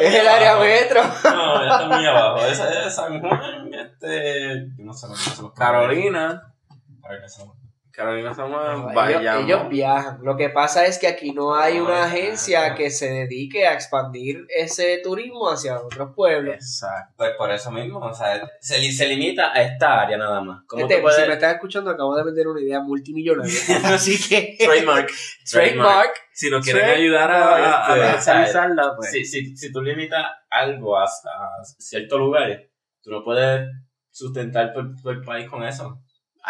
[0.00, 1.02] Es el área metro.
[1.24, 2.46] No, ya está muy abajo.
[2.46, 4.68] Ese es San Juan, este.
[4.76, 6.54] Yo no sé cómo se los Carolina.
[7.02, 7.59] Carolina.
[7.92, 9.44] Carolina San Juan, ellos, Bayamón.
[9.44, 10.18] ellos viajan.
[10.22, 12.02] Lo que pasa es que aquí no hay No, una no.
[12.04, 16.54] agencia que se dedique a expandir ese turismo hacia otros pueblos.
[16.54, 17.14] Exacto.
[17.16, 20.62] Pues por eso mismo, o sea, se, se limita a esta área nada más.
[20.66, 23.52] ¿Cómo Este, puedes- Si me estás escuchando, acabo de vender una idea multimillonaria.
[23.94, 24.56] Así que.
[24.58, 25.10] Trademark.
[25.50, 26.12] Trademark.
[26.32, 29.10] Si nos quieren ayudar a, a, a Este, comercializarla, pues.
[29.10, 32.68] Si, si, si tú limitas algo a, a ciertos lugares,
[33.02, 33.68] tú no puedes
[34.10, 36.00] sustentar todo, todo el país con eso.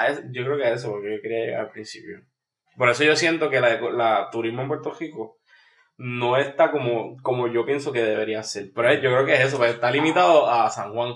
[0.08, 2.20] Eso- yo creo que a eso, porque yo quería llegar al principio.
[2.76, 5.38] Por eso yo siento que la, la turismo en Puerto Rico
[5.96, 8.70] no está como, como yo pienso que debería ser.
[8.74, 11.14] Pero yo creo que es eso, pues está limitado a San Juan.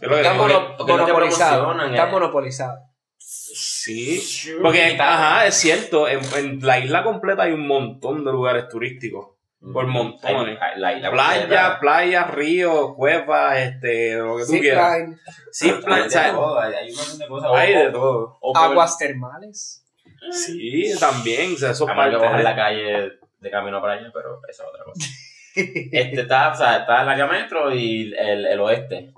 [0.00, 1.84] Que Está mono- porque monopolizado.
[1.84, 2.12] Está eh.
[2.12, 2.78] monopolizado.
[3.18, 4.20] Sí,
[4.62, 9.36] porque, ajá, es cierto, en, en la isla completa hay un montón de lugares turísticos.
[9.72, 10.58] Por montones.
[10.60, 14.92] Hay- La, la Playa, playas, ríos, cuevas, este, lo que tú quieras.
[14.96, 15.18] Zipline,
[15.52, 17.50] Sí, hay, playa, de todo, hay, hay un montón de cosas.
[17.54, 18.38] Hay O- de todo.
[18.40, 19.84] o aguas termales.
[20.32, 24.68] Sí, también, o sea, eso parte la calle de camino para allá, pero eso es
[24.68, 25.06] otra cosa.
[25.56, 29.12] Este está, o sea, está el área metro y el, el oeste.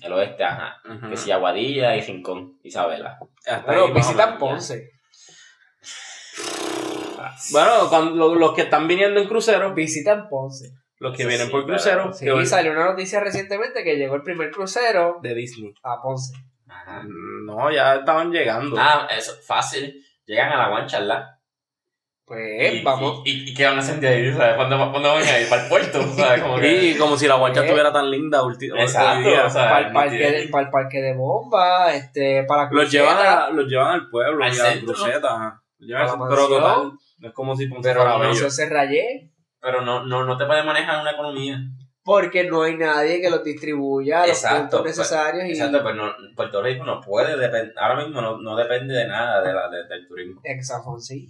[0.00, 0.80] El oeste, ajá.
[0.88, 1.10] Ujú.
[1.10, 3.18] Que si Aguadilla y Rincón, Isabela.
[3.46, 4.72] Hasta Bueno, ahí visitan menos.
[7.52, 10.70] Bueno, cuando, lo- los que están viniendo en crucero, Visitan Ponce.
[10.98, 14.14] los que Sí, vienen sí, por crucero, Sí, van- salió una noticia recientemente que llegó
[14.16, 15.72] el primer crucero de Disney.
[15.82, 16.34] a Ponce.
[16.68, 17.02] Ajá.
[17.04, 18.76] No, ya estaban llegando.
[18.78, 20.04] Ah, eso, fácil.
[20.26, 21.24] Llegan a la guancha, ¿verdad?
[22.26, 23.22] Pues y, vamos.
[23.24, 24.34] Y, y, y qué van a de ahí?
[24.34, 24.56] ¿Sabes?
[24.56, 25.48] ¿Cuándo, ¿Cuándo van a ir?
[25.48, 26.02] ¿Para el puerto?
[26.14, 26.42] ¿Sabes?
[26.42, 26.68] Como que...
[26.90, 27.64] Y como si la guancha Eh.
[27.64, 29.46] estuviera tan linda hoy Exacto, día.
[29.46, 32.90] o sea, para el, parque de, para el parque de bomba, este, para la Los
[32.90, 35.62] llevan, a- los llevan al pueblo Al y a la cruceta.
[35.78, 36.92] llevan A la pero total.
[37.18, 38.50] No es como si Ponce pero bello.
[38.50, 41.58] se rayé Pero no, no, no te puedes manejar una economía.
[42.04, 45.94] porque no hay nadie que los distribuya los Exacto, puntos pues, necesarios y Exacto, pues
[45.96, 49.68] no, Puerto Rico no puede depender, ahora mismo no, no depende de nada de la,
[49.68, 50.40] de- del turismo.
[50.44, 51.28] en San Juan sí.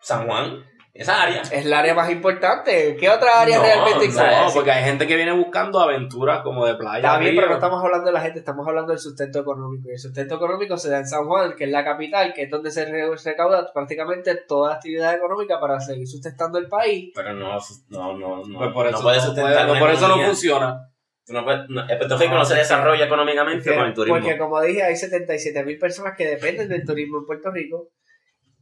[0.00, 0.62] San Juan,
[0.94, 1.42] esa área.
[1.42, 2.96] Es el área más importante.
[2.96, 4.44] ¿Qué otra área No, realmente importa?
[4.46, 6.98] No, porque hay gente que viene buscando aventuras como de playa.
[7.08, 7.40] Está bien, río.
[7.40, 9.88] pero no estamos hablando de la gente, estamos hablando del sustento económico.
[9.88, 12.50] Y el sustento económico se da en San Juan, que es la capital, que es
[12.50, 17.10] donde se re- recauda prácticamente toda la actividad económica para seguir sustentando el país.
[17.14, 20.08] Pero no, no, no, no, Pues por eso no puede no, sustentar puede- por eso
[20.08, 20.90] no funciona.
[21.26, 24.18] No puedes- no, el Puerto Rico No, no, se desarrolla económicamente con el turismo.
[24.20, 27.88] porque como dije, hay 77 mil personas que dependen del turismo en Puerto Rico.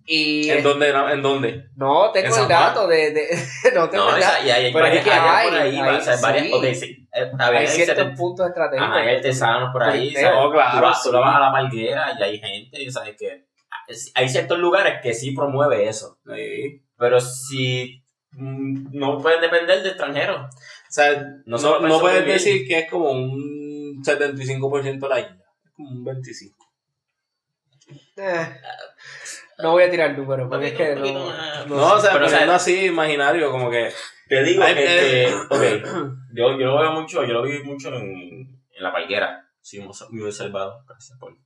[0.05, 0.91] Y ¿En dónde?
[0.91, 1.69] ¿En dónde?
[1.77, 3.29] no tengo ¿En San el dato de, de-
[3.75, 4.45] no tengo no, el dato.
[4.47, 6.47] y hay, hay pero es varias que áreas por hay, ahí, hay, o sea, varias,
[6.47, 6.53] sí.
[6.53, 8.89] ok, sí, eh, ver, hay ciertos puntos estratégicos.
[8.91, 10.31] Ajá, hay artesanos por ahí, ¿sabes?
[10.37, 11.15] Oh, claro, tú, vas, tú sí.
[11.15, 13.17] la vas a la palguera y hay gente, ¿sabes?
[13.17, 13.45] Que
[14.15, 16.19] hay ciertos lugares que sí promueve eso.
[16.27, 16.83] Sí.
[16.97, 20.41] Pero si mm, no pueden depender de extranjeros.
[20.41, 21.13] O sea,
[21.47, 25.45] No no, no, puede puedes decir que es como un 75% de la isla.
[25.65, 26.55] Es como un 25%.
[28.17, 28.47] Eh,
[29.59, 31.67] no voy a tirar números, porque es que no, más.
[31.67, 33.91] no No, o sea, pero, o sea, poniendo así imaginario, como que.
[34.29, 35.27] Te digo Ay, que, eh.
[35.29, 35.87] que- ok,
[36.35, 38.07] yo, yo lo veo mucho, yo lo vi mucho en,
[38.71, 39.47] en la palguera.
[39.61, 39.79] Sí,
[40.11, 41.37] muy, observado, gracias por,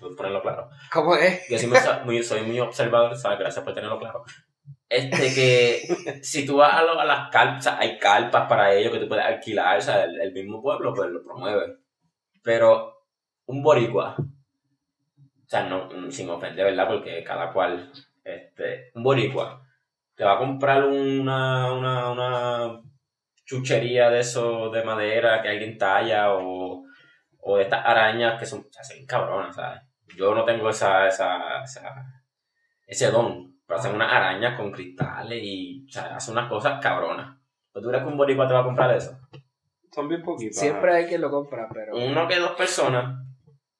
[0.00, 0.68] por ponerlo claro.
[0.92, 1.48] ¿Cómo es?
[1.48, 3.38] Yo obsa- muy- soy muy observador, ¿sabes?
[3.38, 4.24] Gracias por tenerlo claro.
[4.88, 8.98] Este que si tú vas a, lo- a las carpas, hay carpas para ellos que
[8.98, 11.76] tú puedes alquilar, o sea, el, el mismo pueblo pues lo promueve.
[12.42, 12.94] Pero
[13.46, 14.16] un boricua,
[15.52, 16.88] sea, no, sin ofender, ¿verdad?
[16.88, 17.90] Porque cada cual,
[18.24, 19.62] este, un boricua,
[20.14, 22.80] te va a comprar una, una, una
[23.44, 26.84] chuchería de eso de madera que alguien talla o,
[27.40, 29.80] o de estas arañas que son, se hacen cabronas, ¿sabes?
[30.16, 32.22] Yo no tengo esa, esa, esa-
[32.86, 37.38] ese don para hacer unas arañas con cristales y, o sea, hace unas cosas cabronas.
[37.72, 39.18] ¿Tú crees que un boricua te va a comprar eso?
[39.90, 40.56] Son bien poquitos.
[40.58, 43.18] Siempre hay quien lo compra, pero Uno que dos personas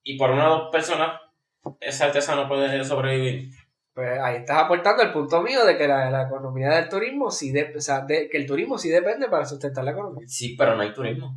[0.02, 1.20] y por una o dos personas,
[1.80, 3.50] ese artesano puede sobrevivir.
[3.94, 7.52] Pues ahí estás aportando el punto mío de que la, la economía del turismo sí
[7.52, 10.26] de, o sea, de- que el turismo sí depende para sustentar la economía.
[10.26, 11.36] Sí, pero no hay turismo.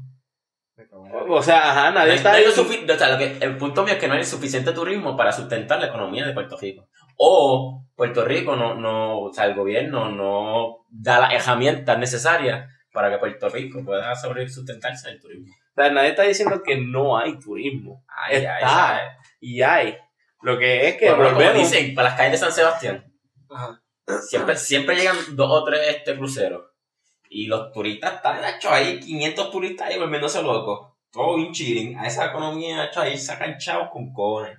[1.28, 2.52] O sea, ajá, nadie está no hay o
[2.98, 5.88] sea, lo que- el punto mío es que no hay suficiente turismo para sustentar la
[5.88, 6.88] economía de Puerto Rico.
[7.18, 13.10] O Puerto Rico no, no, o sea, el gobierno no da las herramientas necesarias para
[13.10, 15.48] que Puerto Rico pueda sobrevivir sustentarse del turismo.
[15.78, 18.04] O sea, nadie está diciendo que no hay turismo.
[18.08, 18.96] Ay, ay, Está.
[18.96, 19.02] ay.
[19.40, 19.98] Y hay.
[20.41, 21.58] Lo que es que Bueno, como volvemos.
[21.71, 23.06] dicen, para las calles de San Sebastián,
[23.50, 23.82] Ajá.
[24.28, 26.65] siempre, siempre llegan dos o tres este, cruceros.
[27.30, 30.93] Y los turistas están, hecho ahí 500 turistas ahí volviéndose locos.
[31.12, 31.98] Todo bien chilling.
[31.98, 34.58] A esa economía, hecho ahí sacan chavos con cojones.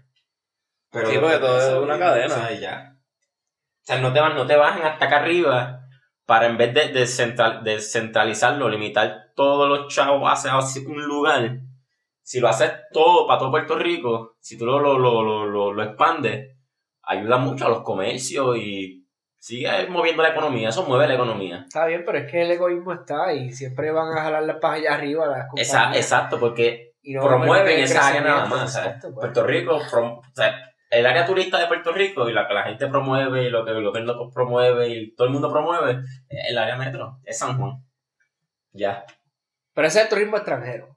[0.91, 2.27] Pero Sí, porque todo eso, es una cadena.
[2.35, 2.93] O sea, ya.
[2.99, 5.81] O sea, no te, van, no te bajan hasta acá arriba
[6.25, 10.57] para en vez de descentral- descentralizarlo, limitar todos los chavos hacia
[10.89, 11.61] un lugar.
[12.27, 15.83] Si lo haces todo para todo Puerto Rico, si tú lo, lo, lo, lo, lo,
[15.85, 16.57] expandes,
[17.03, 19.07] ayuda mucho a los comercios y
[19.39, 20.71] sigue moviendo la economía.
[20.71, 21.63] Eso mueve la economía.
[21.69, 24.81] Está bien, pero es que el egoísmo está y siempre van a jalar las pajas
[24.81, 25.97] allá arriba las compañías.
[25.97, 28.77] exacto, porque y no promueven esa área nada más.
[29.01, 29.15] pues.
[29.15, 30.53] Puerto Rico, prom- o sea,
[30.91, 33.71] el área turista de Puerto Rico y la que la gente promueve y lo que
[33.71, 37.85] el gobierno promueve y todo el mundo promueve, el área metro, es San Juan.
[38.73, 39.05] Ya.
[39.75, 40.96] Pero ese es el turismo extranjero.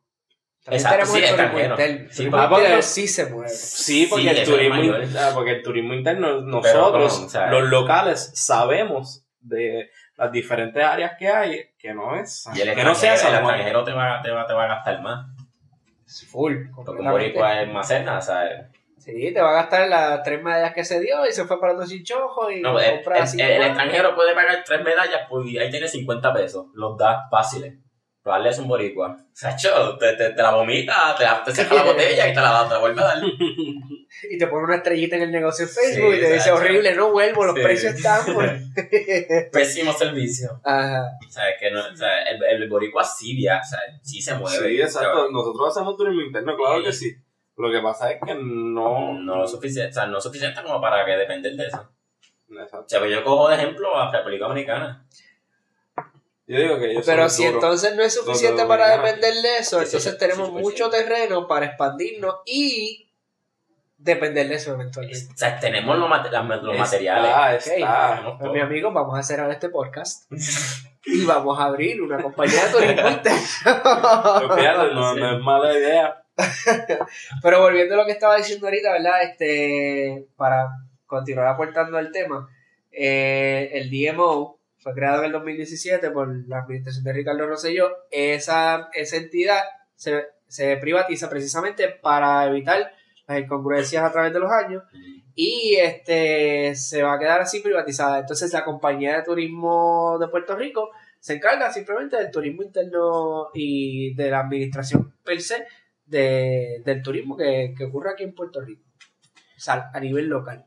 [0.72, 1.74] Exacto, tenemos sí, extranjero.
[1.76, 1.84] interno.
[2.00, 3.50] El Sí, turismo porque- sí se mueve.
[3.50, 9.26] Sí, porque, Sí, el turismo, ah, porque el turismo interno, nosotros, Pero, los locales, sabemos
[9.42, 12.46] de las diferentes áreas que hay, que no es.
[12.54, 15.02] Y el que no sea el extranjero te va, te, va, te va a gastar
[15.02, 15.26] más.
[16.32, 17.70] Full, Porque un boricua es
[18.26, 18.66] ¿sabes?
[18.98, 21.74] Sí, te va a gastar las tres medallas que se dio y se fue para
[21.74, 25.70] los chinchojos y No, el, el- el extranjero puede pagar tres medallas, pues y ahí
[25.72, 26.66] tiene 50 pesos.
[26.74, 27.76] Los da fáciles.
[28.22, 29.18] Pero darle es un boricua.
[29.32, 32.74] Sacho, te, te, te la vomita, te, te saca la botella y te la, te
[32.74, 33.24] la vuelve a dar.
[34.30, 36.96] Y te pone una estrellita en el negocio en Facebook Sí, y te dice horrible,
[36.96, 37.62] no vuelvo, los Sí.
[37.62, 38.44] precios están por...
[39.52, 40.60] Pésimo servicio.
[40.66, 41.04] Ajá.
[41.26, 44.34] O sea, que no, o sea, el, el boricua sí via, o sea, sí se
[44.34, 44.68] mueve.
[44.68, 45.30] Sí, exacto.
[45.32, 47.16] Nosotros hacemos turismo interno, claro que sí.
[47.56, 48.42] Lo que pasa es que no.
[48.42, 51.90] No, no lo suficiente, o sea, no suficiente como para que depender de eso.
[52.50, 52.86] Exacto.
[52.86, 55.06] O sea, pues yo cojo de ejemplo a República Dominicana.
[56.50, 57.64] Yo digo que ellos Pero son si duros.
[57.64, 61.48] entonces no es suficiente para depender de eso, Sí, entonces sí, tenemos sí, mucho terreno
[61.48, 63.08] para expandirnos y
[63.98, 65.32] depender de eso eventualmente.
[65.34, 67.68] O sea, tenemos los, mate- los Está, materiales.
[67.68, 68.16] está.
[68.16, 70.24] Tenemos Pues, mi amigo, vamos a cerrar este podcast
[71.06, 73.40] y vamos a abrir una compañía de turismo interno.
[75.16, 76.24] No es mala idea.
[77.44, 79.22] Pero volviendo a lo que estaba diciendo ahorita, ¿verdad?
[79.24, 80.68] Este, para
[81.06, 82.48] continuar aportando al tema,
[82.92, 87.90] eh, el DMO fue creado en el 2017 por la administración de Ricardo Rosselló.
[88.12, 89.62] Esa, esa entidad
[89.96, 92.92] se, se privatiza precisamente para evitar
[93.28, 94.84] las incongruencias a través de los años
[95.36, 98.20] y este se va a quedar así privatizada.
[98.20, 100.90] Entonces la compañía de turismo de Puerto Rico
[101.20, 105.68] se encarga simplemente del turismo interno y de la administración per se
[106.06, 108.84] de, del turismo que, que ocurre aquí en Puerto Rico.
[109.68, 110.66] A nivel local.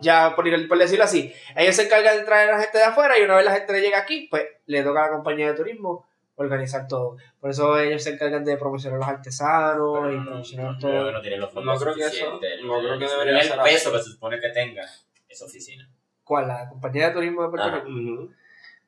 [0.00, 3.18] Ya, por, por decirlo así, ellos se encargan de traer a la gente de afuera
[3.18, 6.06] y una vez la gente llega aquí, pues le toca a la compañía de turismo
[6.36, 7.16] organizar todo.
[7.38, 10.78] Por eso ellos se encargan de promocionar a los artesanos Pero y no, promocionar no,
[10.78, 10.90] todo.
[10.90, 12.50] creo que no tienen los fondos No creo que eso- suficientes.
[12.64, 13.96] no creo que El- debería el ser peso así.
[13.98, 14.82] que se supone que tenga
[15.28, 15.88] esa oficina.
[16.24, 16.48] ¿Cuál?
[16.48, 17.70] ¿La compañía de turismo de Puerto.
[17.84, 18.28] Rico?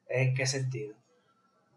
[0.08, 0.94] ¿En qué sentido?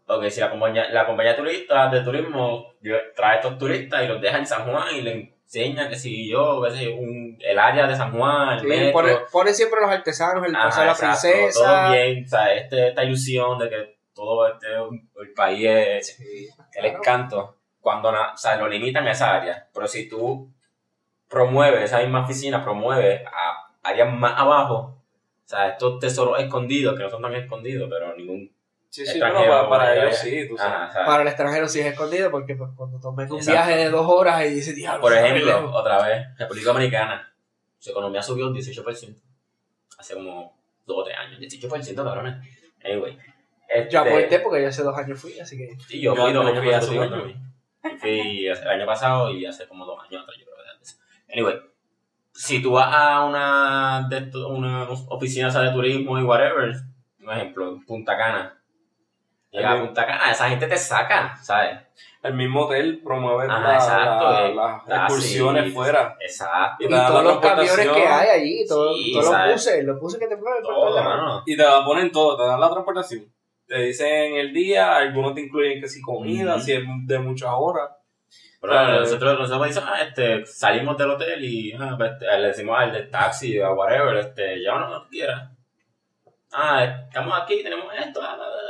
[0.06, 2.72] Ok, si la compañía, la compañía de turistas de turismo
[3.14, 6.28] trae a estos turistas y los deja en San Juan y les enseña que si
[6.28, 10.44] yo, un, el área de San Juan, el Sí, metro, pone, pone siempre los artesanos,
[10.46, 11.64] el Ajá, paso de la exacto, princesa.
[11.64, 16.48] Todo bien, o sea, este, esta ilusión de que todo este, el país es Sí,
[16.74, 16.98] el claro.
[16.98, 17.56] encanto.
[17.80, 19.68] Cuando o sea, lo limitan a esa área.
[19.72, 20.50] Pero si tú
[21.28, 27.04] promueves, esa misma oficina promueve a áreas más abajo, o sea, estos tesoros escondidos, que
[27.04, 28.50] no son tan escondidos, pero ningún.
[28.88, 30.90] Sí, sí, pero Extranjero, para, ellos sí, tú sabes.
[30.90, 33.52] Ajá, Para el extranjero sí es escondido porque pues, cuando tomen un Exacto.
[33.52, 35.70] viaje de dos horas y dice, diablo, Por ejemplo, lejos".
[35.74, 37.34] otra vez, República Dominicana,
[37.78, 39.20] su economía subió un 18%.
[39.98, 41.40] Hace como 2 o 3 años.
[41.40, 42.36] 18%, cabrones.
[42.84, 43.18] Anyway.
[43.68, 45.76] Este, Yo aporté porque yo hace dos años fui, así que...
[45.88, 46.94] Sí, yo Yo fui dos años fui hace.
[46.94, 51.00] Yo Fui el año pasado y hace como dos años atrás, yo creo que antes.
[51.32, 51.56] Anyway,
[52.32, 56.72] si tú vas a una, de esto- una oficina de turismo y whatever,
[57.20, 58.55] un ejemplo, en Punta Cana.
[59.56, 59.80] Llega a.
[59.80, 61.78] Punta Cana, esa gente te saca, ¿sabes?
[62.22, 64.54] El mismo hotel promueve Ajá, la- exacto, la- eh.
[64.54, 65.70] las Ah, excursiones sí.
[65.70, 66.16] fuera.
[66.20, 66.76] Exacto.
[66.82, 69.84] Y Y te dan todos los camiones que hay allí, todo- Sí, todos los buses,
[69.84, 71.42] los buses que te por Todo, todos mano.
[71.46, 73.24] Y te la ponen todo, te dan la transportación.
[73.68, 77.90] Te dicen el día, algunos te incluyen que si comida, si es de muchas horas.
[78.60, 82.46] Pero Ah, nosotros, nosotros decimos, ah, este, salimos del hotel y ah, pues, este, le
[82.48, 85.50] decimos al del taxi o whatever, este, llévanos donde tú quieras.
[86.52, 88.65] Ah, estamos aquí, tenemos esto, ah, ah, ah,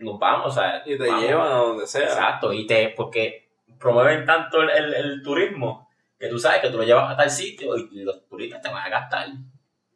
[0.00, 1.22] nos vamos, o sea, Y te vamos.
[1.24, 2.02] llevan a donde sea.
[2.04, 6.76] Exacto, y te, porque promueven tanto el, el, el turismo que tú sabes que tú
[6.78, 9.28] lo llevas a tal sitio y los turistas te van a gastar,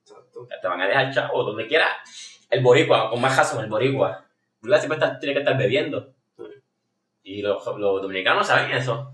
[0.01, 0.47] Exacto.
[0.61, 1.89] te van a dejar chavo donde quiera.
[2.49, 4.25] El boricua, con más razón, el boricua,
[4.63, 4.79] ¿verdad?
[4.79, 6.13] siempre está- tiene que estar bebiendo.
[6.37, 6.45] Sí.
[7.25, 9.14] Y los, los dominicanos saben eso.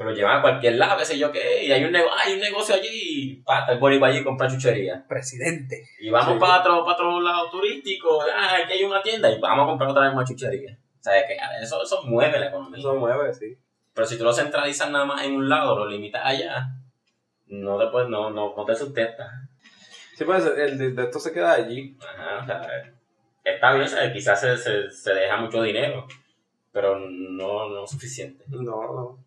[0.00, 2.40] Pero llevan a cualquier lado, qué sé yo qué, y hay un, nego- hay un
[2.40, 5.04] negocio allí y el boricua allí y compra chuchería.
[5.06, 5.84] Presidente.
[6.00, 6.40] Y vamos Sí.
[6.40, 9.90] para otro, para otro lado turístico, ah, aquí hay una tienda y vamos a comprar
[9.90, 10.78] otra vez más chuchería.
[10.98, 12.78] O sea, que eso, eso mueve la economía.
[12.78, 13.58] Eso mueve, sí.
[13.92, 16.68] Pero si tú lo centralizas nada más en un lado, lo limitas allá,
[17.48, 19.30] no te, puedes- no, no, no te sustenta.
[20.16, 21.94] Sí, pues el de, de esto se queda allí.
[22.00, 22.92] Ajá, o sea,
[23.44, 26.06] está bien, o sea, quizás se, se, se deja mucho dinero,
[26.72, 28.44] pero no, no suficiente.
[28.48, 29.18] No, no.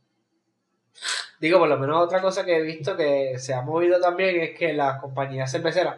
[1.39, 4.57] Digo, por lo menos otra cosa que he visto que se ha movido también es
[4.57, 5.97] que las compañías cerveceras,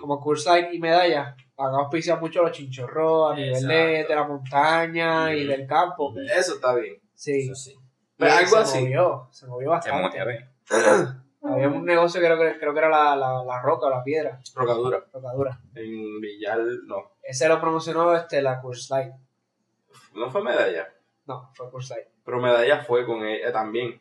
[0.00, 5.44] como Curside y Medalla, han auspiciado mucho los chinchorros a nivel de, la montaña y
[5.44, 5.48] Mm.
[5.48, 6.14] del campo.
[6.32, 7.00] Eso está bien.
[7.14, 7.76] Sí, Eso sí.
[8.16, 8.80] Pero algo se así.
[8.82, 10.48] movió, se movió Se bastante.
[11.42, 14.40] Había un negocio que creo que, creo que era la, la, la roca, la piedra,
[14.54, 15.04] Rocadura.
[15.12, 15.58] rocadura.
[15.74, 17.12] En Villal, no.
[17.22, 19.14] Ese lo promocionó este, la Curside.
[20.14, 20.88] No fue medalla.
[21.26, 22.08] No, fue Curside.
[22.24, 24.00] Pero medalla fue con ella también.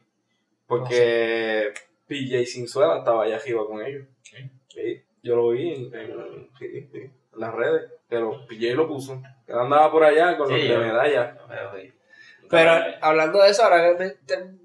[0.67, 1.73] Porque
[2.07, 4.05] PJ Sinzuela estaba allá arriba con ellos.
[4.21, 7.89] Sí, Yo lo vi en, en- sí, sí, en las redes.
[8.09, 9.21] Lo, PJ lo puso.
[9.47, 11.37] Él andaba por allá con los de medalla.
[12.49, 14.15] Pero hablando de eso, ahora que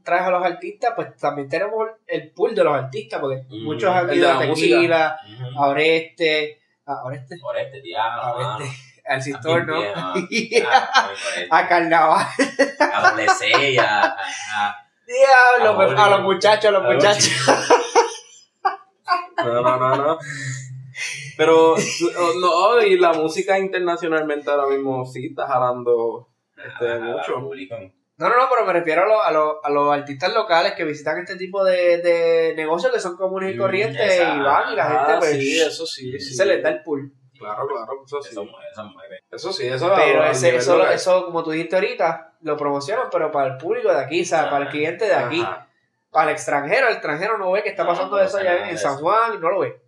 [0.04, 3.90] traes a los artistas, pues también tenemos el pool de los artistas, porque Mm, muchos
[3.90, 5.58] han ido de a la Tequila, Ujú.
[5.62, 8.56] a Oreste, a Oreste, Por este diablo, a mano.
[8.56, 9.82] Oreste, al Sistor, ¿no?
[10.64, 11.10] Ah,
[11.50, 12.26] a Carnaval.
[12.92, 14.16] A doble C, a,
[14.56, 14.76] a-
[15.12, 17.30] Diablo, A pues, a los muchachos, a los A los muchachos.
[19.44, 20.18] No, no, no, no.
[21.36, 21.74] Pero,
[22.40, 27.38] no, y la música internacionalmente ahora mismo sí está jalando este, a- a- mucho.
[28.18, 30.84] No, no, no, pero me refiero a, los- a, los- a los artistas locales que
[30.84, 34.76] visitan este tipo de, de negocios que son comunes y Mm, corrientes y van y
[34.76, 36.34] la gente Ah, pues sí, eso sí, sí.
[36.34, 37.12] se les da el pool.
[37.42, 38.30] Claro, claro, eso sí.
[38.30, 39.22] Eso eso mueve.
[39.30, 40.92] Eso sí, eso Pero ese, eso, local.
[40.94, 44.48] eso, como tú dijiste ahorita, lo promocionan, pero para el público de aquí, o sea,
[44.50, 45.40] para el cliente de aquí.
[45.40, 45.68] Ajá.
[46.10, 48.76] Para el extranjero, el extranjero no ve que está No, pasando no eso allá en
[48.76, 48.98] San.
[48.98, 49.80] Juan, no lo ve.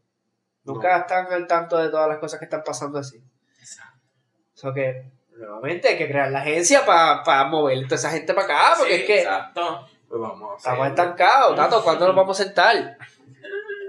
[0.64, 3.22] Nunca están al tanto de todas las cosas que están pasando así.
[3.60, 3.98] Exacto.
[4.54, 8.74] Eso que, nuevamente, hay que crear la agencia para mover toda esa gente para acá,
[8.78, 9.86] porque Sí, es que Exacto.
[10.08, 11.56] Pues vamos a estamos estancados.
[11.56, 12.96] Tato, ¿cuándo nos vamos a sentar?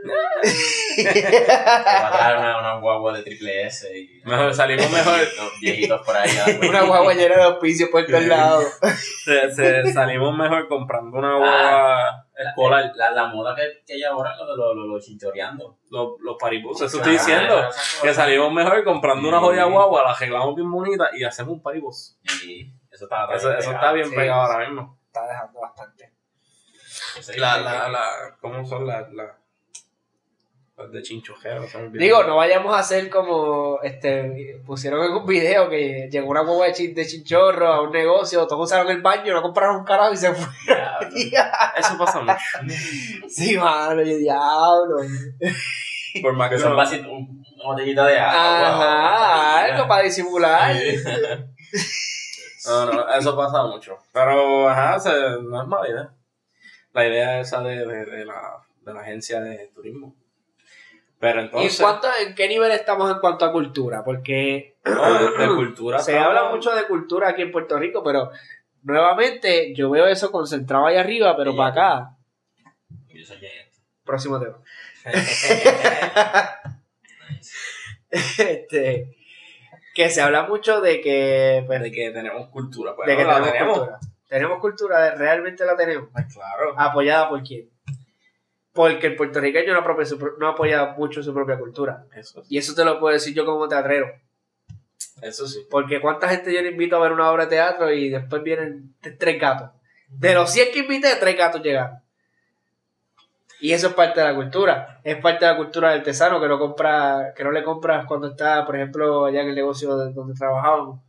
[0.06, 5.18] Te va a traer una, una guagua de triple S y Mejor, salimos mejor.
[5.38, 6.30] los viejitos por ahí.
[6.68, 8.66] Una guagua llena de auspicios por todos lados.
[9.26, 12.92] Se- se- salimos mejor comprando una guagua escolar.
[12.96, 15.80] La, la moda que, que hay ahora, lo de los lo, lo chinchoreando.
[15.90, 17.58] Los, los paribuses, eso estoy diciendo.
[17.70, 19.46] esas Que salimos mejor comprando una Sí.
[19.46, 22.20] joya guagua, la arreglamos bien bonita y hacemos un paribus.
[22.46, 24.16] Y eso está, Eso, eso está bien Sí.
[24.16, 25.00] pegado ahora mismo.
[25.08, 26.12] Está dejando bastante.
[27.38, 28.08] La, la, la,
[28.42, 29.32] ¿Cómo son las las
[30.78, 31.02] de
[31.78, 32.04] olvidó.
[32.04, 36.68] Digo, no vayamos a hacer como este pusieron en un video que llegó una guagua
[36.68, 40.14] de, chin- de chinchorro a un negocio, todos usaron el baño, no compraron un carajo
[40.14, 40.48] y se fue.
[41.78, 42.38] Eso pasa mucho.
[43.30, 44.98] sí, mano, yo diablo.
[46.22, 48.68] Por más Que no- vasitos, un- una botellita de agua.
[48.68, 50.76] Ajá, algo para disimular.
[52.68, 53.96] No, no, eso pasa mucho.
[54.12, 55.12] Pero, ajá, se-
[55.44, 56.10] no es mala idea.
[56.94, 60.16] La idea esa de, de, de la, de la agencia de turismo.
[61.26, 64.04] Pero ¿Y en, entonces, cuanto, en qué nivel estamos en cuanto a cultura?
[64.04, 65.98] Porque no, de, de cultura.
[65.98, 68.30] se habla mucho de cultura aquí en Puerto Rico, pero
[68.84, 72.12] nuevamente yo veo eso concentrado ahí arriba, pero para acá.
[73.08, 73.54] Yo soy bien.
[74.04, 74.60] Próximo tema.
[78.12, 79.18] este,
[79.96, 82.96] que se habla mucho de que, pues, De que tenemos cultura.
[82.96, 83.78] Pues, de que no, la tenemos, tenemos.
[83.80, 84.00] cultura.
[84.30, 86.08] Tenemos cultura, realmente la tenemos.
[86.14, 86.76] Pues claro.
[86.78, 87.68] ¿Apoyada por quién?
[88.76, 92.06] Porque el puertorriqueño no, apropia su pro- no apoya mucho su propia cultura.
[92.16, 94.08] Eso, Y eso te lo puedo decir yo como teatrero.
[95.22, 95.66] eso sí.
[95.72, 98.94] Porque cuánta gente yo le invito a ver una obra de teatro y después vienen
[99.18, 99.70] tres gatos.
[100.10, 102.00] De los 100 que invité, tres gatos llegaron.
[103.62, 105.00] Y eso es parte de la cultura.
[105.06, 108.28] Es parte de la cultura del artesano que no compra, que no le compras cuando
[108.32, 111.00] está, por ejemplo, allá en el negocio de- donde trabajábamos.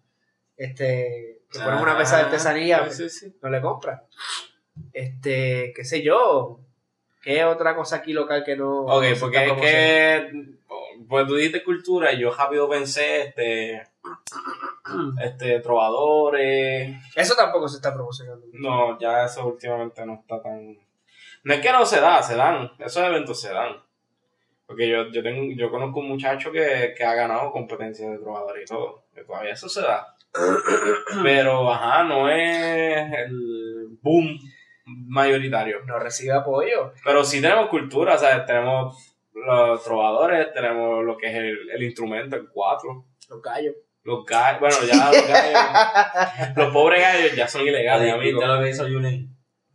[0.56, 3.36] Este, que ponemos una mesa de artesanía, Sí, sí, sí.
[3.42, 4.02] no le compras.
[4.92, 6.60] Este, qué sé yo.
[7.26, 8.82] ¿Qué otra cosa aquí local que no?
[8.82, 10.44] Ok, no porque es que.
[11.08, 13.82] Pues tú dijiste cultura y yo rápido pensé, este.
[15.20, 16.94] este, trovadores.
[17.16, 18.46] Eso tampoco se está promocionando.
[18.52, 20.78] No, ya eso últimamente no está tan.
[21.42, 22.70] No es que no se da, se dan.
[22.78, 23.74] Esos eventos se dan.
[24.64, 28.62] Porque yo, yo, tengo, yo conozco un muchacho que, que ha ganado competencias de trovadores
[28.62, 29.02] y todo.
[29.12, 30.14] Que todavía eso se da.
[31.24, 34.38] Pero, ajá, no es el boom
[34.86, 35.80] mayoritario.
[35.86, 36.92] No recibe apoyo.
[37.04, 41.82] Pero sí tenemos cultura, o sea, tenemos los trovadores, tenemos lo que es el, el
[41.82, 43.04] instrumento, el cuatro.
[43.28, 43.74] Los gallos.
[44.04, 48.38] Los gallos, bueno, ya los gallos, los pobres gallos ya son ilegales, amigo.
[48.38, 49.32] ¿Viste lo que hizo Yulín?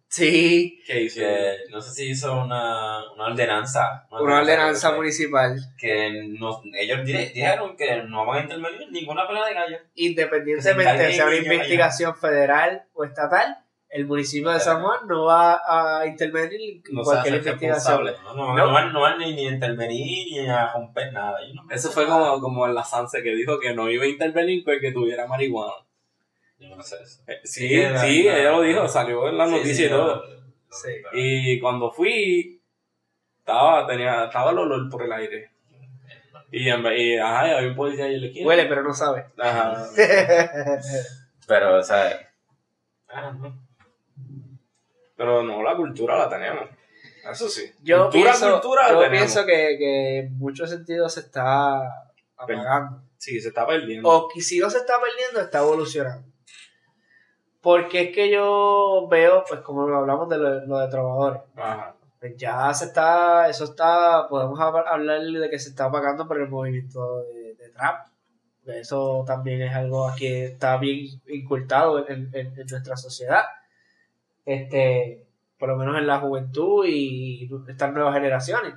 [0.08, 1.20] Sí, ¿Qué hizo?
[1.22, 4.08] Que no sé si hizo una, una ordenanza.
[4.12, 5.56] una ordenanza que- municipal.
[5.78, 9.82] Que no, ellos di- dijeron que no van a intervenir en ninguna pelea de gallos.
[9.96, 13.58] Independientemente de sea una investigación federal o estatal,
[13.92, 15.60] el municipio de San Juan no va
[16.00, 18.06] a intervenir en No cualquier investigación.
[18.24, 18.56] No, no, No.
[18.68, 21.38] no van, no van ni, ni a intervenir ni a romper nada.
[21.54, 24.64] No- Eso fue como, como en la Sanse que dijo que no iba a intervenir
[24.64, 25.74] porque tuviera marihuana.
[26.58, 27.22] Yo no sé eso.
[27.28, 29.86] Eh, Sí, Sí, la- sí, la- ella lo dijo, salió en la Sí, noticia sí,
[29.86, 30.24] y todo.
[31.14, 32.62] Y cuando fui,
[33.40, 35.50] estaba, tenía, estaba el olor por el aire.
[36.54, 38.48] Y, en vez- y ajá, había un policía ahí en la esquina.
[38.48, 39.26] Huele, pero no sabe.
[39.38, 39.86] Ajá.
[41.48, 42.30] Pero, o sea.
[43.10, 43.61] Ah, no.
[45.22, 46.68] Pero no, la cultura la tenemos.
[47.32, 47.72] Eso sí.
[47.84, 49.10] Yo cultura, pienso, cultura yo tenemos.
[49.20, 51.80] pienso que, que en muchos sentidos se está
[52.36, 53.04] apagando.
[53.18, 54.10] Sí, se está perdiendo.
[54.10, 56.28] O que si no se está perdiendo, está evolucionando.
[57.62, 61.96] Porque es que yo veo, pues como hablamos de lo, lo de trovadores, Ajá.
[62.20, 66.42] pues ya se está, eso está, podemos hab- hablar de que se está apagando por
[66.42, 68.08] el movimiento de, de trap.
[68.66, 73.44] Eso también es algo que está bien incultado en, en- en nuestra sociedad.
[74.46, 75.26] Este,
[75.58, 78.74] por lo menos en la juventud y estas nuevas generaciones.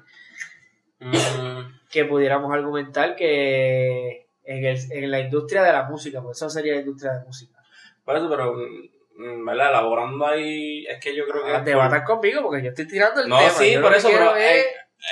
[1.00, 1.60] Mm,
[1.90, 6.74] que pudiéramos argumentar que en, el- en la industria de la música, pues eso sería
[6.74, 7.58] la industria de música.
[8.04, 9.70] por eso, pero, mm, ¿verdad?
[9.70, 11.52] Elaborando ahí, es que yo creo que...
[11.52, 13.50] Ah, Debatan conmigo porque yo estoy tirando el No, tema.
[13.50, 14.66] sí, Yo por lo que eso, pero, es eh,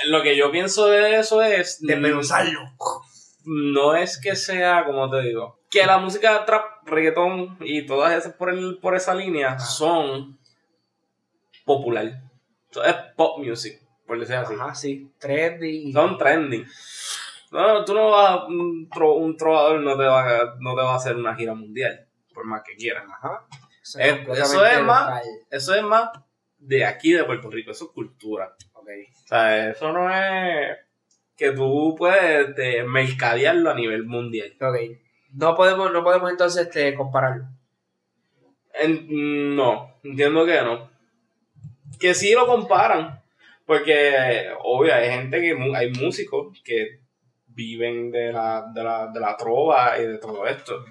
[0.07, 1.79] Lo que yo pienso de eso es...
[1.81, 2.59] mm, desmenuzarlo.
[3.45, 8.33] no es que sea, como te digo, que la música trap, reggaetón y todas esas
[8.33, 10.37] por, el, por esa línea son
[11.65, 12.21] popular.
[12.69, 14.53] Eso es pop music, por decir así.
[14.53, 15.91] Ajá, sí, trendy.
[15.93, 16.65] Son trending.
[17.51, 20.93] No, tú no vas, un, tro- un trovador no te, va a, no te va
[20.93, 23.03] a hacer una gira mundial, por más que quieras.
[23.07, 23.45] Ajá.
[23.81, 23.99] Eso
[24.65, 25.23] es más-.
[25.51, 26.09] Eso es más
[26.57, 28.55] de aquí, de Puerto Rico, eso es cultura.
[28.73, 28.87] Ok.
[29.23, 30.77] O sea, eso no es
[31.37, 34.55] que tú puedes este, mercadearlo a nivel mundial.
[34.59, 34.77] Ok.
[35.33, 37.45] No podemos, no podemos entonces este, compararlo.
[38.73, 40.89] En- no, entiendo que no.
[41.99, 43.21] Que sí lo comparan.
[43.65, 46.99] Porque, obvio, hay gente que, hay músicos que
[47.47, 50.85] viven de la, de la, de la trova y de todo esto.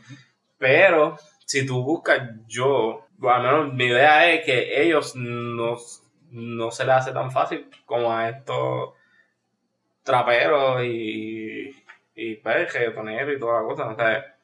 [0.58, 5.76] Pero, si tú buscas, yo, al menos mi idea es que ellos no,
[6.30, 8.94] no se les hace tan fácil como a estos
[10.02, 11.74] traperos y,
[12.14, 13.88] y pues, reggaetoneros y toda la cosa.
[13.88, 14.36] O sea,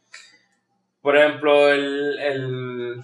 [1.01, 2.97] por ejemplo, el, el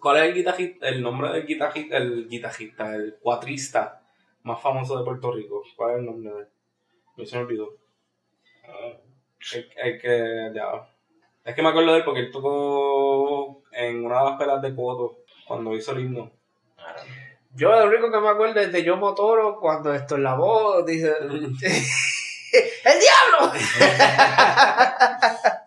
[0.00, 0.88] ¿Cuál es el guitarrista?
[0.88, 4.02] El nombre del guitarrista, el guitarrista, el cuatrista
[4.42, 5.62] más famoso de Puerto Rico.
[5.76, 6.48] ¿Cuál es el nombre de él?
[7.16, 7.70] Me se me olvidó.
[8.64, 8.92] Ah,
[9.54, 10.88] El, el que, ya.
[11.44, 14.74] Es que me acuerdo de él porque él tocó en una de las pelas de
[14.74, 16.30] Coto cuando hizo el himno.
[17.54, 20.84] Yo lo único que me acuerdo es de Yo Motoro cuando esto en la voz
[20.84, 23.52] dice ¡El diablo!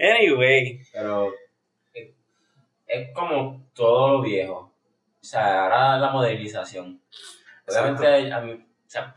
[0.00, 1.32] Anyway, Pero
[2.88, 4.72] es como todo lo viejo.
[5.20, 7.00] O sea, ahora la modernización.
[7.68, 9.14] Obviamente, a mí, o sea,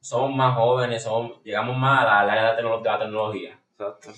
[0.00, 2.88] somos más jóvenes, somos, llegamos más a la, a la edad de la tecno- de
[2.90, 3.58] la tecnología.
[3.72, 4.10] exacto.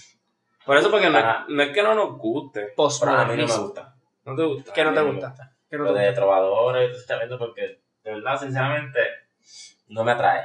[0.64, 2.72] Por eso, porque no, no es que no nos guste.
[2.74, 3.94] Pero a mí no me gusta.
[4.24, 4.72] ¿No te gusta?
[4.72, 5.34] ¿Qué no te gusta?
[5.68, 6.20] ¿Qué no Lo te de gusta?
[6.20, 9.00] trovadores, todo este evento, porque de verdad, sinceramente,
[9.88, 10.42] no me atrae.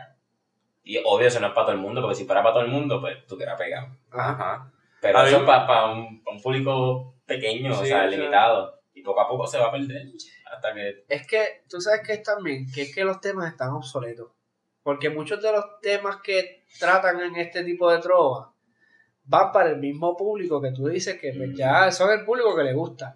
[0.83, 2.71] Y obvio, eso no es para todo el mundo, porque si fuera para todo el
[2.71, 3.87] mundo, pues tú quieras pegar.
[4.11, 4.69] Ajá.
[4.99, 8.09] Pero A eso mí- es para, un, pa' un público pequeño, o Sí, sea, o
[8.09, 8.81] sea- limitado.
[8.93, 10.07] Y poco a poco se va a perder.
[10.51, 11.05] Hasta que.
[11.07, 14.31] Es que, tú sabes que es también, que es que los temas están obsoletos.
[14.83, 18.51] Porque muchos de los temas que tratan en este tipo de trova
[19.23, 22.63] van para el mismo público que tú dices que pues, ya son el público que
[22.63, 23.15] le gusta.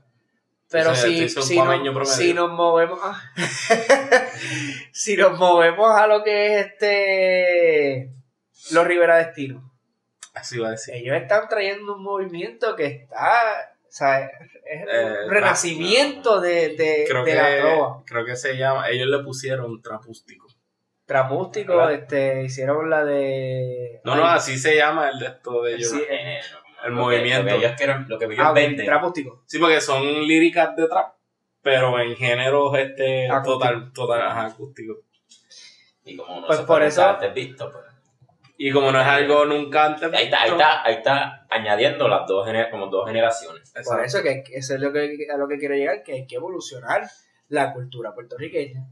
[0.70, 3.22] Pero si, ese es un si, nos, si nos movemos ah.
[4.91, 8.11] si nos movemos a lo que es este
[8.72, 9.72] los Rivera Destino,
[10.34, 10.95] Así iba a decir.
[10.95, 14.32] ellos están trayendo un movimiento que está, o sea, es
[14.66, 18.04] Eh, un renacimiento de, de, Creo de que, la trova.
[18.08, 20.48] creo que se llama, ellos le pusieron trapústico.
[21.06, 21.94] Trapústico, ¿Verdad?
[21.94, 24.02] este, hicieron la de.
[24.04, 25.89] No, no, así se llama el de esto de ellos.
[25.91, 26.00] Sí.
[26.08, 27.44] género, el Lo que- movimiento.
[27.44, 28.86] Lo que ellos quieren, lo que ellos Ah, venden.
[28.86, 29.44] trapústico.
[29.46, 31.14] Sí, porque son líricas de trap,
[31.62, 33.60] pero en géneros este Acústico.
[33.60, 34.96] total, total, ajá, acústico.
[36.06, 37.86] Y como no Pues se por eso- visto, pues.
[38.58, 42.28] Y como no es algo nunca antes Ahí está, ahí está, ahí está añadiendo las
[42.28, 43.72] dos gener como dos generaciones.
[43.72, 44.04] Por exacto.
[44.04, 47.01] eso que eso es lo que, a lo que quiero llegar, que hay que evolucionar
[47.49, 48.86] la cultura puertorriqueña.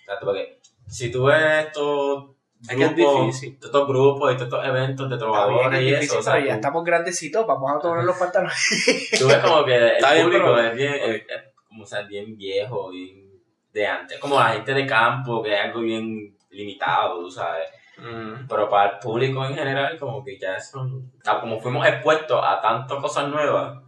[0.00, 0.58] Exacto, porque
[0.88, 2.24] si tú ves estos
[2.62, 3.58] Es es grupos, difícil.
[3.62, 6.44] estos grupos y todos estos eventos de trovadores es y difícil, eso, o sea, pero
[6.46, 9.10] ya tú, estamos grandecitos, vamos a tomar los pantalones.
[9.18, 12.36] tú ves como que el Está público es bien, es- es como, o sea, bien
[12.36, 13.30] viejo, bien
[13.72, 17.66] de antes, como la gente de campo, que es algo bien limitado, tú sabes.
[17.98, 18.46] Mm.
[18.48, 22.40] Pero para el público en general, como que ya eso, o sea, como fuimos expuestos
[22.42, 23.80] a tantas cosas nuevas,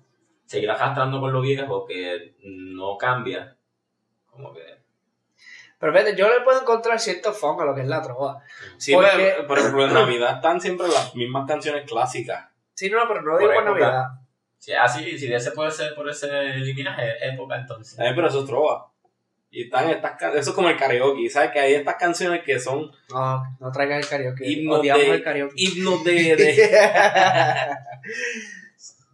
[0.45, 3.57] seguir arrastrando con lo viejo que no cambia,
[4.31, 4.77] como que...
[5.79, 8.43] Pero fíjate, yo le puedo encontrar cierto fun a lo que es la trova.
[8.79, 12.49] Sí, Porque- pero, por ejemplo, en Navidad están siempre las mismas canciones clásicas.
[12.75, 13.65] Sí, no, pero no digo Por.
[13.65, 14.05] Navidad.
[14.59, 17.99] Si así, si de ese puede ser por ese lineaje, época entonces.
[17.99, 18.91] Eh, pero eso es trova.
[19.51, 21.51] Y están estas can- eso es como el karaoke, ¿sabes?
[21.53, 24.45] Que hay estas canciones que son No, no traigas el karaoke.
[24.51, 25.55] Himnos de- el karaoke.
[25.57, 26.13] himnos de...
[26.37, 27.71] de-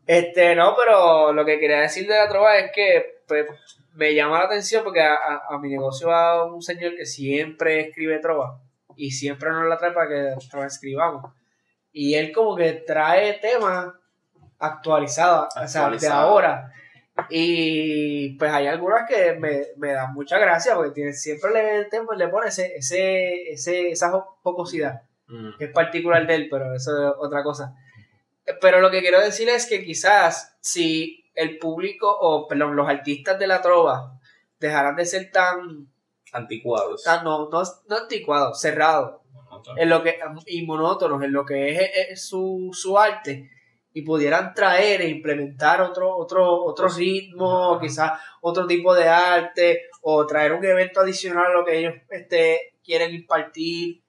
[0.07, 3.47] este, no, pero lo que quería decir de la trova es que pues,
[3.95, 7.81] me llama la atención porque a, a- a mi negocio va un señor que siempre
[7.89, 8.59] escribe trova
[8.97, 11.33] y siempre nos la trae para que transcribamos.
[11.93, 13.89] Y él como que trae temas
[14.59, 16.73] actualizados, o sea, de ahora.
[17.31, 22.49] Y pues hay algunas que me, me dan mucha gracia porque siempre le, le pone
[22.49, 24.11] ese, ese, ese, esa
[24.43, 25.57] jocosidad Mm.
[25.57, 27.75] que es particular de él, pero eso es otra cosa.
[28.61, 33.39] Pero lo que quiero decir es que quizás si el público, o perdón, los artistas
[33.39, 34.21] de la trova
[34.61, 35.87] dejaran de ser tan,
[36.33, 37.05] Anticuados.
[37.05, 39.21] tan no, no, no anticuados, cerrados,
[39.77, 43.49] en lo que, y monótonos en lo que es, es- es su, su arte,
[43.95, 50.27] y pudieran traer e implementar otro, otro, otro ritmo, quizás otro tipo de arte, o
[50.27, 54.01] traer un evento adicional a lo que ellos este, quieren impartir,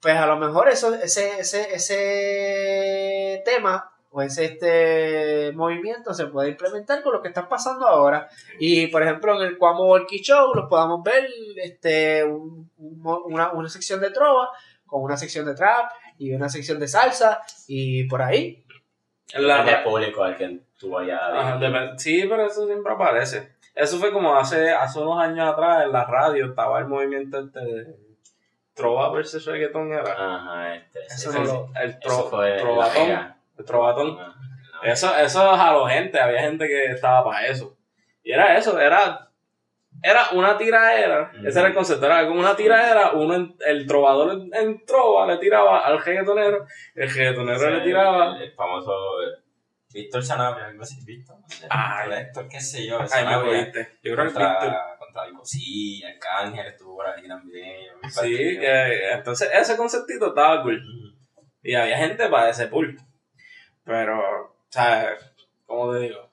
[0.00, 6.50] pues a lo mejor eso, ese, ese, ese tema o ese este movimiento se puede
[6.50, 8.28] implementar con lo que está pasando ahora.
[8.60, 13.68] Y por ejemplo en el Cuamo Volky Show los podamos ver este un- una, una
[13.68, 14.50] sección de trova
[14.86, 18.63] con una sección de trap y una sección de salsa y por ahí.
[19.34, 23.54] La- Depende del público al que tú vayas a dep- sí, pero eso siempre aparece.
[23.74, 27.60] Eso fue como hace, hace unos años atrás en la radio estaba el movimiento este
[27.60, 27.96] de
[28.74, 30.12] Trova versus Reggaeton era.
[30.12, 31.00] Ajá, este.
[31.06, 31.72] Eso sí, no sí.
[31.82, 33.34] El Eso fue trovatón.
[33.58, 34.18] El trovatón.
[34.82, 37.76] Eso, eso jaló gente, había gente que estaba para eso.
[38.22, 39.28] Y era eso, era,
[40.06, 44.54] era una tiraera, ese era el concepto, era como una tiraera, uno el trovador en,
[44.54, 48.92] en trova le tiraba al reggaetonero, el reggaetonero Ese le tiraba, El, el famoso
[49.22, 49.40] eh,
[49.94, 51.36] Víctor Sanabria, algo así, Víctor.
[51.40, 52.04] no sé, Ah.
[52.06, 53.40] Víctor qué sé yo, ay me Sanabria.
[53.62, 57.86] jodiste, yo creo que Víctor- Contra, contra Vicosí, Arcángel estuvo por ahí también.
[58.10, 60.82] sí, que, entonces ese conceptito estaba cool,
[61.62, 62.94] y había gente para ese pool,
[63.84, 65.16] pero, o sea,
[65.64, 66.28] ¿cómo te digo?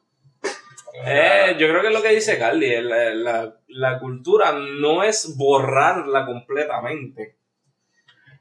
[1.06, 5.36] Eh, yo creo que es lo que dice Carly, la, la, la cultura no es
[5.38, 7.38] borrarla completamente.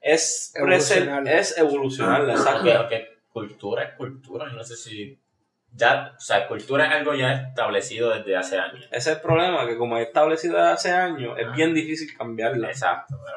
[0.00, 1.32] Es Evolucionarla.
[1.32, 2.72] es evolucionarla, exacto.
[2.72, 5.18] Aunque cultura es cultura, no sé si.
[5.72, 8.84] Ya, o sea, cultura es algo ya establecido desde hace años.
[8.90, 12.68] Ese es el problema, que como es establecido desde hace años, es bien difícil cambiarla.
[12.68, 13.36] Exacto, pero.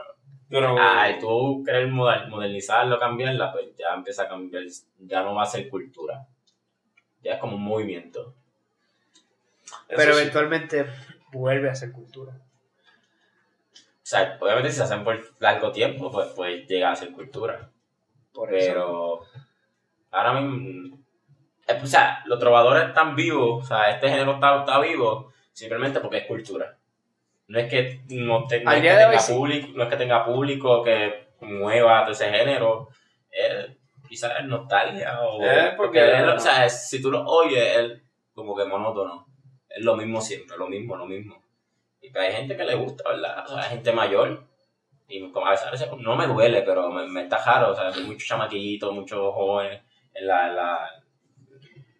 [0.49, 4.64] Pero, Al tú querer moder- modernizarlo, cambiarla, pues ya empieza a cambiar,
[4.99, 6.28] ya no va a ser cultura.
[7.24, 8.36] Ya es como un movimiento.
[9.88, 10.22] Pero sí.
[10.22, 10.86] eventualmente
[11.32, 12.34] vuelve a ser cultura.
[12.34, 17.70] O sea, obviamente si se hacen por largo tiempo, pues, pues llega a ser cultura.
[18.34, 18.68] Por eso.
[18.74, 19.22] Pero
[20.11, 20.97] ahora mismo,
[21.68, 25.99] eh, o sea, los trovadores están vivos, o sea, este género está, está vivo simplemente
[26.01, 26.78] porque es cultura.
[27.47, 29.34] No es que no, te- no Al es que día de hoy tenga sí.
[29.34, 32.89] público, no es que tenga público que mueva todo ese género,
[33.32, 38.01] eh, quizás es nostalgia o Eh, porque- él- o sea, si tú lo oyes, es
[38.34, 39.22] como que monótono,
[39.74, 41.41] es lo mismo siempre, lo mismo, lo mismo.
[42.01, 43.43] Y pues hay gente que le gusta, ¿verdad?
[43.45, 44.45] O sea, hay gente mayor.
[45.07, 47.71] Y como a veces, a veces no me duele, pero me, me está raro.
[47.71, 49.82] O sea, hay muchos chamaquitos, muchos jóvenes
[50.13, 50.89] en la, en la,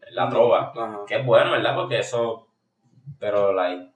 [0.08, 0.72] en la trova.
[0.76, 1.00] Ajá.
[1.08, 1.76] Que es bueno, ¿verdad?
[1.76, 2.48] Porque eso.
[3.20, 3.92] Pero, like.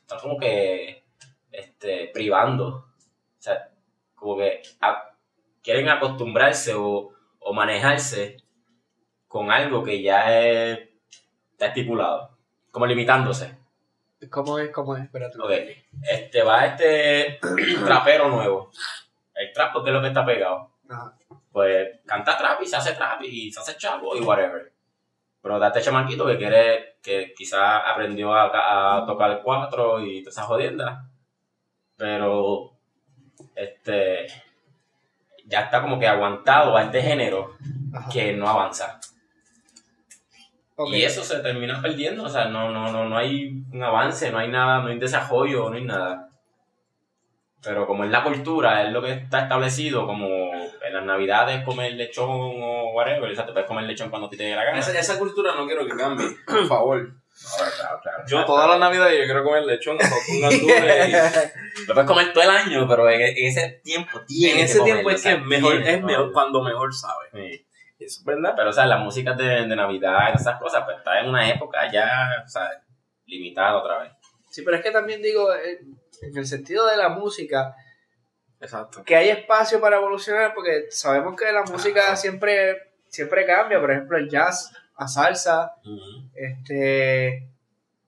[0.00, 1.04] Están como que.
[1.52, 2.10] Este.
[2.12, 2.66] Privando.
[2.68, 3.70] O sea,
[4.14, 4.62] como que.
[4.80, 5.04] a-
[5.62, 8.38] quieren acostumbrarse o, o manejarse
[9.26, 10.78] con algo que ya es,
[11.52, 12.37] está estipulado.
[12.78, 13.56] Como limitándose.
[14.30, 14.70] ¿Cómo es?
[14.70, 15.02] ¿Cómo es?
[15.02, 15.36] Espérate.
[15.36, 15.50] Ok.
[16.00, 17.40] Este va este
[17.84, 18.70] trapero nuevo.
[19.34, 20.70] El trap, porque es lo que está pegado.
[20.88, 21.12] Ajá.
[21.50, 24.72] Pues canta trap y se hace trap y se hace chavo y whatever.
[25.42, 30.36] Pero date chamaquito que quiere, que quizás aprendió a, a tocar el cuatro y todas
[30.36, 31.04] esas jodiendas.
[31.96, 32.74] Pero,
[33.56, 34.28] este,
[35.46, 37.56] ya está como que aguantado a este género
[37.92, 38.08] Ajá.
[38.08, 39.00] que no avanza.
[40.80, 40.90] Ok.
[40.94, 44.38] Y eso se termina perdiendo, o sea, no, no, no, no hay un avance, no
[44.38, 46.28] hay nada, no hay desarrollo, no hay nada.
[47.64, 51.94] Pero como es la cultura, es lo que está establecido, como en las navidades comer
[51.94, 54.78] lechón o whatever, o sea, te puedes comer lechón cuando te dé la gana.
[54.78, 57.08] Esa, esa cultura no quiero que cambie, por favor.
[57.58, 58.24] Ahora, claro, claro.
[58.28, 61.12] Yo todas las navidades yo quiero comer lechón, con gandules y-
[61.88, 65.02] Lo puedes comer todo el año, pero en, en ese tiempo En ese que tiempo
[65.04, 67.26] comerlo, es que o es sea, mejor, es que mejor cuando mejor sabe.
[67.32, 67.64] Sí.
[67.98, 68.54] Eso es verdad.
[68.56, 71.90] Pero, o sea, la música de, de Navidad, esas cosas, pues está en una época
[71.92, 72.68] ya, o sea,
[73.26, 74.12] limitada otra vez.
[74.50, 75.80] Sí, pero es que también digo, eh,
[76.22, 77.74] en el sentido de la música,
[78.60, 79.02] Exacto.
[79.04, 83.78] que hay espacio para evolucionar, porque sabemos que la música siempre, siempre cambia.
[83.80, 85.72] Por ejemplo, el jazz a salsa,
[86.34, 87.48] este,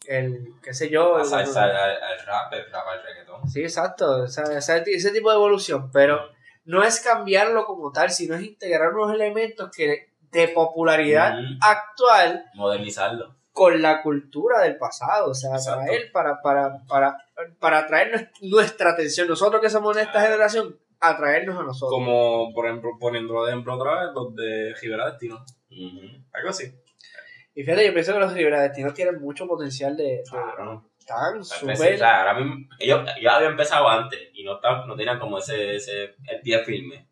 [0.07, 1.17] el, qué sé yo.
[1.19, 1.71] La el- salsa, al,
[2.03, 3.49] al rap, el rap al reggaetón.
[3.49, 4.23] Sí, exacto.
[4.23, 5.91] o sea, ese, ese tipo de evolución.
[5.93, 6.31] Pero
[6.65, 13.35] no es cambiarlo como tal, sino es integrar unos elementos que de popularidad actual Modernizarlo.
[13.53, 15.31] con la cultura del pasado.
[15.31, 15.83] O sea, Exacto.
[15.85, 17.17] traer para, para, para,
[17.59, 19.27] para atraer nues- nuestra atención.
[19.29, 21.91] Nosotros que somos de esta generación, atraernos a nosotros.
[21.99, 25.45] Como, por ejemplo, poniéndolo de ejemplo otra vez, los de Rivera Destino.
[26.33, 26.73] Algo así.
[27.55, 30.05] Y fíjate, yo pienso que los Rivera Destinos tienen mucho potencial de.
[30.05, 30.90] de- Claro.
[31.11, 31.69] Están súper.
[31.79, 34.97] vez sí, o sea, ahora mismo, ellos, ellos habían empezado antes y no, estaban- no
[34.97, 37.07] tenían como ese, ese el pie firme.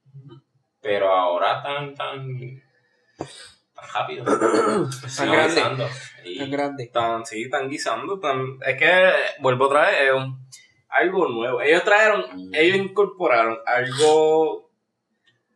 [0.81, 2.63] Pero ahora están tan,
[3.75, 4.25] tan rápido.
[4.25, 5.37] Tan grande.
[5.61, 5.87] avanzando.
[6.25, 6.85] Y- Tan grande.
[6.85, 8.21] Están, sí, están guisando.
[8.21, 8.59] Tan...
[8.65, 10.47] Es que, vuelvo otra vez, es un-
[10.89, 11.61] algo nuevo.
[11.61, 12.55] Ellos trajeron, Mm.
[12.55, 14.71] ellos incorporaron algo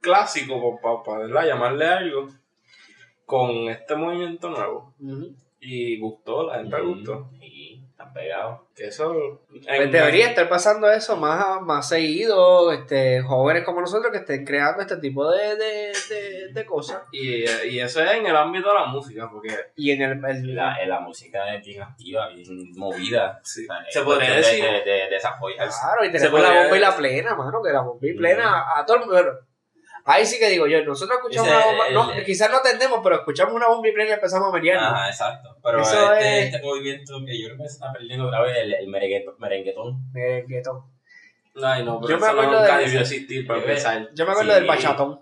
[0.01, 2.29] clásico, para llamarle algo,
[3.25, 4.95] con este movimiento nuevo.
[5.61, 7.31] Y gustó, la gente le gustó.
[7.41, 7.62] Y
[8.03, 8.61] están pegados.
[8.75, 9.41] Que eso.
[9.49, 14.81] Pues debería estar pasando eso más, más seguido, este, jóvenes como nosotros que estén creando
[14.83, 17.03] este tipo de, de, de, de cosas.
[17.13, 20.55] Y, y eso es en el ámbito de la música, porque Y en el, el-
[20.55, 23.41] La, la música es bien activa, bien movida.
[23.45, 24.65] sí, O sea, es se podría de- decir.
[24.65, 25.79] De, de, desarrollarse.
[25.81, 28.81] claro, y tenemos la bomba y la plena, mano, que la bomba y plena a,
[28.81, 29.23] a todo el mundo.
[30.05, 32.57] Ahí sí que digo yo, nosotros escuchamos Ese, una bomba, el- no, el- quizás no
[32.59, 34.93] entendemos, pero escuchamos una bomba y plena y empezamos a menearnos.
[34.93, 35.57] Ajá, exacto.
[35.63, 38.57] Pero Eso este, es- este movimiento que yo creo que se está perdiendo otra vez,
[38.59, 40.13] el, el merengue- merenguetón.
[40.13, 40.83] Merenguetón.
[41.63, 44.09] Ay, no, pero Yo me no nunca de- debió existir para Yo- empezar.
[44.15, 44.59] Yo me acuerdo Sí.
[44.59, 45.21] del bachatón.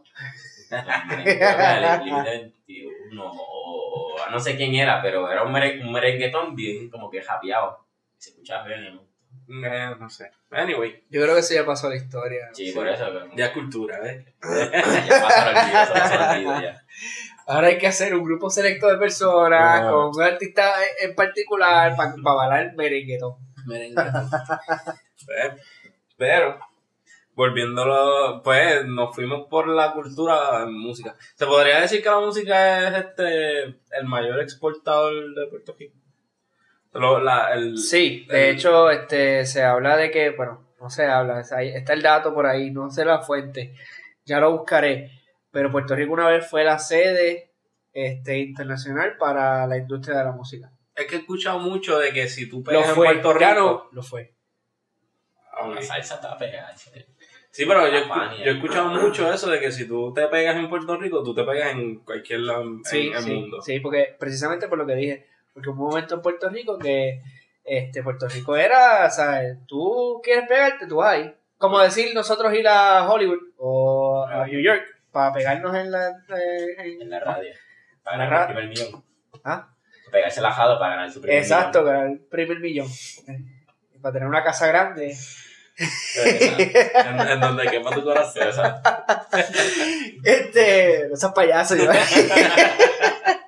[0.71, 2.31] El merengue- Límite
[2.67, 7.85] 21, o, o no sé quién era, pero era un merenguetón bien como que japeado.
[8.17, 9.10] Se escuchaba bien, ¿no?
[9.53, 10.31] Eh, no sé.
[10.51, 12.49] Anyway, Yo creo que eso ya pasó a la historia.
[12.53, 13.05] Sí, por eso.
[13.07, 14.25] pero- ya es cultura, ¿eh?
[14.43, 15.51] ya pasó
[16.37, 16.83] eso ya.
[17.47, 19.91] Ahora hay que hacer un grupo selecto de personas Ah.
[19.91, 20.73] con un artista
[21.03, 23.35] en particular para bailar el merenguetón.
[23.67, 23.97] Merengue.
[25.27, 25.53] Pues,
[26.17, 26.59] Pero,
[27.35, 31.17] volviéndolo, pues nos fuimos por la cultura en música.
[31.35, 35.97] ¿Se podría decir que la música es este el mayor exportador de Puerto Rico?
[36.93, 41.05] Lo- la- el, Sí, de el- hecho, este, se habla de que, bueno, no se
[41.07, 43.75] habla, está el dato por ahí, no sé la fuente,
[44.25, 45.11] ya lo buscaré,
[45.51, 47.53] pero Puerto Rico una vez fue la sede
[47.93, 50.71] este, internacional para la industria de la música.
[50.95, 53.51] Es que he escuchado mucho de que si tú Lo pegas en fue, Puerto ya
[53.55, 53.61] Rico.
[53.61, 54.33] no, lo fue.
[55.53, 55.69] Ah.
[55.75, 56.77] La salsa está pegada.
[56.77, 56.91] sí.
[57.53, 57.97] Sí, pero yo,
[58.45, 61.43] he escuchado mucho eso de que si tú te pegas en Puerto Rico, tú te
[61.43, 63.61] pegas en cualquier lado en Sí, en el sí, mundo.
[63.61, 67.21] sí, porque precisamente por lo que dije, porque hubo un momento en Puerto Rico que
[67.65, 69.59] este, Puerto Rico era, ¿sabes?
[69.67, 71.35] Tú quieres pegarte, tú vas ahí.
[71.59, 74.83] Como decir nosotros ir a Hollywood o a New York
[75.13, 76.09] para pegarnos en la...
[76.09, 77.51] eh, en- En la radio.
[78.03, 79.05] Para la ganar el primer millón.
[79.45, 79.69] ¿Ah?
[80.11, 82.89] Pegarse la jado para ganar su primer Exacto, ganar el primer millón.
[84.01, 85.15] Para tener una casa grande.
[85.79, 86.57] millón.
[86.59, 88.43] En, en donde quema tu corazón.
[88.43, 88.91] Exacto.
[90.25, 91.91] Este, no seas payaso, yo.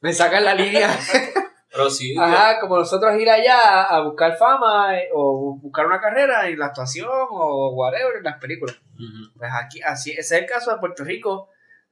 [0.00, 0.88] Me sacan la línea.
[1.72, 6.48] Pero sí, Ajá, como nosotros ir allá a buscar fama eh, o buscar una carrera
[6.48, 8.76] en la actuación o whatever en las películas.
[9.36, 11.48] Pues aquí, así, ese es el caso de Puerto Rico,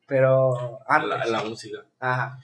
[0.06, 1.08] pero antes.
[1.10, 1.78] la, la música.
[2.00, 2.38] Ajá.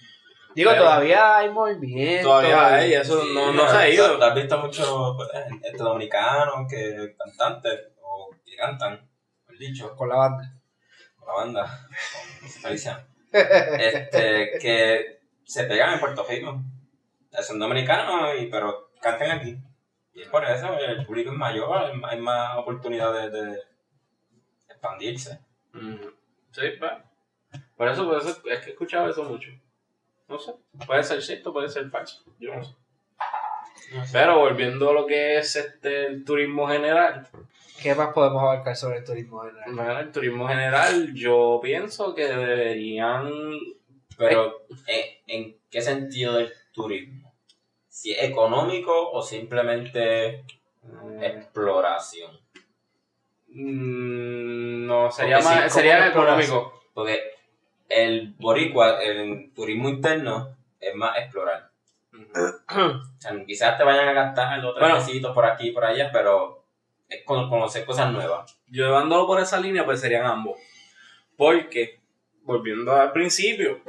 [0.54, 2.28] Digo, Pero- todavía hay movimiento.
[2.28, 4.16] Todavía hay, eso Sí, no, no se ha ido.
[4.16, 8.92] ¿Tú has visto muchos pues, dominicanos que cantantes o que cantan,
[9.40, 10.52] mejor dicho, Con la banda.
[11.16, 11.88] con la banda,
[12.40, 16.60] con Felicia, este, que se pegan en Puerto Rico.
[17.42, 19.56] Son dominicanos, y, pero cantan aquí.
[20.14, 23.58] Y es por eso el público es mayor, hay más oportunidades de
[24.68, 25.40] expandirse.
[25.74, 26.12] Ujú.
[26.52, 26.92] Sí, pues.
[27.76, 29.50] Por eso, por eso es que he escuchado eso mucho.
[30.28, 30.54] No sé.
[30.86, 32.22] Puede ser cierto, puede ser falso.
[32.38, 32.74] Yo no sé.
[34.12, 37.26] Pero volviendo a lo que es este el turismo general.
[37.82, 39.74] ¿Qué más podemos abarcar sobre el turismo general?
[39.74, 43.30] Bueno, el turismo general, yo pienso que deberían.
[44.18, 47.34] Pero, ¿en, en qué sentido del turismo?
[47.88, 50.44] ¿Si es económico o simplemente
[51.20, 52.32] exploración?
[53.48, 56.82] Mm, no, sería Porque más, ¿cómo sería económico.
[56.92, 57.20] Porque
[57.88, 61.70] el boricua, el turismo interno, es más explorar.
[62.12, 65.34] O sea, quizás te vayan a gastar los tres Bueno.
[65.34, 66.64] por aquí y por allá, pero
[67.08, 68.58] es con- conocer cosas nuevas.
[68.68, 70.58] Llevándolo por esa línea, pues serían ambos.
[71.36, 72.00] Porque,
[72.44, 73.80] volviendo al principio,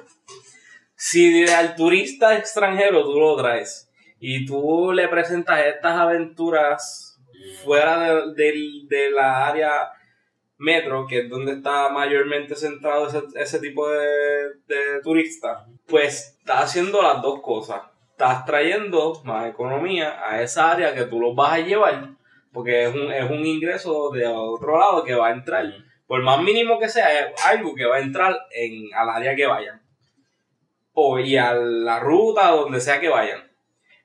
[0.96, 3.90] si al turista extranjero tú lo traes
[4.20, 7.20] y tú le presentas estas aventuras
[7.64, 9.92] fuera de, de la área
[10.58, 14.08] metro, que es donde está mayormente centrado ese, ese tipo de,
[14.68, 17.82] de turistas, pues estás haciendo las dos cosas.
[18.12, 22.12] Estás trayendo más economía a esa área que tú los vas a llevar,
[22.54, 25.66] porque es un, es un ingreso de otro lado que va a entrar.
[26.08, 29.46] Por más mínimo que sea, es algo que va a entrar en, al área que
[29.46, 29.82] vayan.
[30.94, 33.52] O y a la ruta, donde sea que vayan.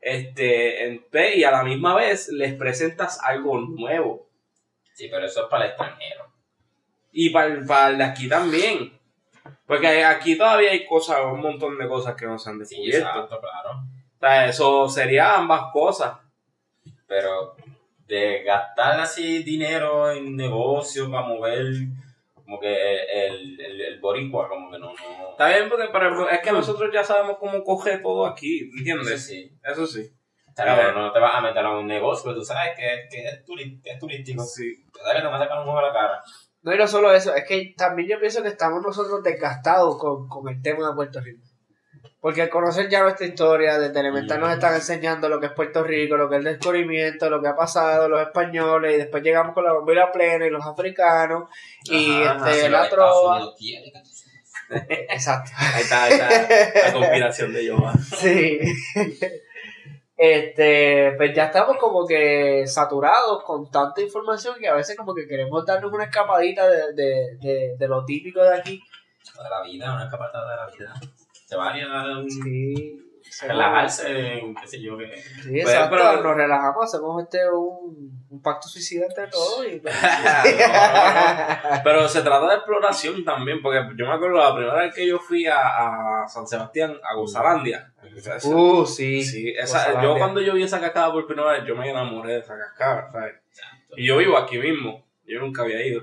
[0.00, 1.04] Este, en-
[1.36, 4.28] y a la misma vez les presentas algo nuevo.
[4.94, 6.32] Sí, pero eso es para el extranjero.
[7.12, 8.98] Y para el, para el de aquí también.
[9.66, 13.08] Porque aquí todavía hay cosas, un montón de cosas que no se han Sí, descubierto.
[13.08, 13.70] exacto, claro.
[14.16, 16.18] O sea, eso sería ambas cosas.
[17.06, 17.56] Pero
[18.10, 21.66] de gastar así dinero en negocios para mover
[22.34, 25.30] como que el, el, el boricua, como que no, no.
[25.30, 29.24] Está bien, porque pero es que nosotros ya sabemos cómo coger todo aquí, Eso ¿entiendes?
[29.26, 29.50] sí.
[29.64, 30.10] Eso sí.
[30.48, 33.06] O sea, no, no te vas a meter a un negocio, pero tú sabes que,
[33.08, 34.42] que es, turi- es turístico.
[34.42, 34.84] Sí.
[34.92, 36.20] Tú sabes que te vas a sacar un ojo a la cara.
[36.62, 40.28] No, y no solo eso, es que también yo pienso que estamos nosotros desgastados con,
[40.28, 41.42] con el tema de Puerto Rico.
[42.20, 45.82] Porque al conocer ya nuestra historia, desde elemental nos están enseñando lo que es Puerto
[45.82, 49.54] Rico, lo que es el descubrimiento, lo que ha pasado, los españoles, y después llegamos
[49.54, 51.48] con la bombilla plena y los africanos,
[51.84, 53.40] y Ajá, este, la trova.
[54.88, 55.50] Exacto.
[55.56, 57.94] Ahí está, ahí está la conspiración de Jehová.
[58.16, 58.60] Sí.
[60.22, 65.26] Este, pues ya estamos como que saturados con tanta información que a veces como que
[65.26, 68.82] queremos darnos una escapadita de, de, de, de lo típico de aquí.
[69.42, 71.00] de la vida, una escapatada de la vida.
[71.50, 72.96] Se va a ir a un- Sí.
[73.46, 75.16] relajarse en qué sé yo qué.
[75.42, 75.96] Sí, Pues, exacto.
[75.96, 79.94] pero- Nos relajamos, hacemos este un, un pacto suicida entre todos y pues,
[81.84, 85.18] Pero se trata de exploración también, porque yo me acuerdo la primera vez que yo
[85.18, 87.92] fui a, a San Sebastián, a Gozalandia.
[88.44, 89.22] Uh, sí.
[89.22, 92.38] sí, esa- yo cuando yo vi esa cascada por primera vez, yo me enamoré de
[92.40, 93.34] esa cascada, ¿sabes?
[93.96, 96.02] Y yo vivo aquí mismo, yo nunca había ido.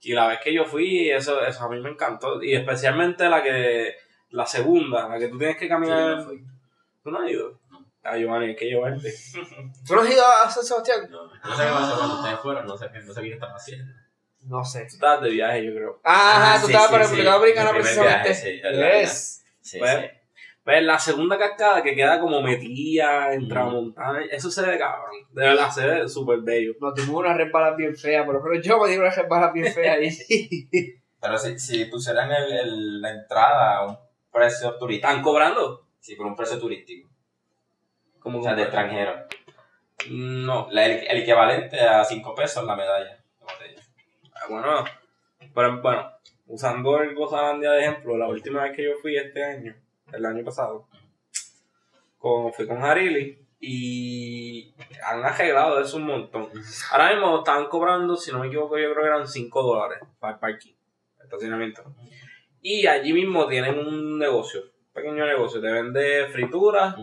[0.00, 2.42] Y la vez que yo fui, eso, eso a mí me encantó.
[2.42, 3.94] Y especialmente la que,
[4.30, 6.24] la segunda, la que tú tienes que caminar.
[6.28, 6.36] Sí.
[7.02, 7.58] ¿Tú no has ido?
[7.70, 7.84] No.
[8.02, 9.12] Ah, Giovanni, hay que llevarte.
[9.86, 11.08] ¿Tú no has ido a San Sebastián?
[11.10, 13.50] No, no sé qué pasa cuando ustedes fueron, no sé, qué- no sé qué están
[13.52, 13.92] haciendo.
[14.42, 14.80] No sé.
[14.80, 16.00] Tú estabas de viaje, yo creo.
[16.02, 17.22] Ajá, tú sí, estabas sí, para sí.
[17.22, 18.28] Dominicana Mi primer precisamente.
[18.28, 19.44] viaje, sí, Yes.
[19.60, 20.06] Sí, Pues, sí.
[20.64, 23.48] Pues la segunda cascada que queda como metida en Mm.
[23.48, 25.14] tramontana, eso se ve cabrón.
[25.32, 26.72] De verdad, se ve súper bello.
[26.80, 29.72] Nos dimos una resbalas bien fea, por lo menos yo me di una resbalas bien
[29.72, 30.10] fea ahí.
[31.20, 33.98] Pero si, si pusieran el, el- la entrada
[34.32, 35.86] a un precio turístico, ¿Están cobrando?
[36.00, 37.08] sí, por un precio turístico,
[38.20, 39.14] Como o sea, de extranjero,
[40.10, 40.68] No.
[40.70, 43.82] la- el, el equivalente a 5 pesos la medalla de botella.
[44.34, 44.84] Ah, Bueno,
[45.54, 46.10] pero bueno,
[46.46, 49.74] usando el Gozalandia de ejemplo, la última vez que yo fui este año,
[50.12, 50.86] el año pasado,
[52.18, 54.74] con, fui con Harili y
[55.04, 56.48] han arreglado eso un montón.
[56.92, 60.34] Ahora mismo estaban cobrando, si no me equivoco, yo creo que eran 5 dólares para
[60.34, 60.72] el parking,
[61.18, 61.82] el estacionamiento.
[62.62, 66.94] Y allí mismo tienen un negocio, un pequeño negocio, te vende frituras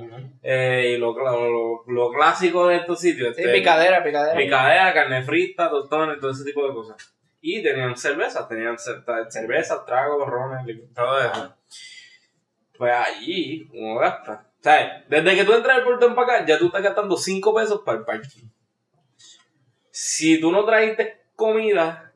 [0.43, 3.35] eh, y lo, lo, lo clásico de estos sitios.
[3.35, 4.37] Sí, este, picadera, picadera.
[4.37, 7.15] picadera, carne frita, tostones, todo ese tipo de cosas.
[7.41, 11.55] Y tenían cervezas, tenían cervezas, tragos, rones, todo eso.
[12.77, 14.47] Pues allí uno gasta.
[14.59, 17.55] O sea, desde que tú entras al portón para acá, ya tú estás gastando 5
[17.55, 18.49] pesos para el parking.
[19.89, 22.06] Si tú no trajiste comida,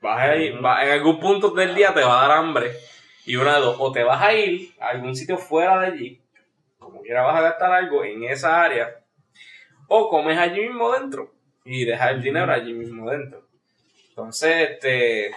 [0.00, 2.72] vas a ir, va- en algún punto del día te va a dar hambre.
[3.24, 6.22] Y una de dos, o te vas a ir a algún sitio fuera de allí,
[6.78, 9.00] como quiera vas a gastar algo en esa área,
[9.88, 11.32] o comes allí mismo dentro
[11.64, 13.42] y dejas el dinero allí mismo dentro.
[14.10, 15.32] Entonces, este,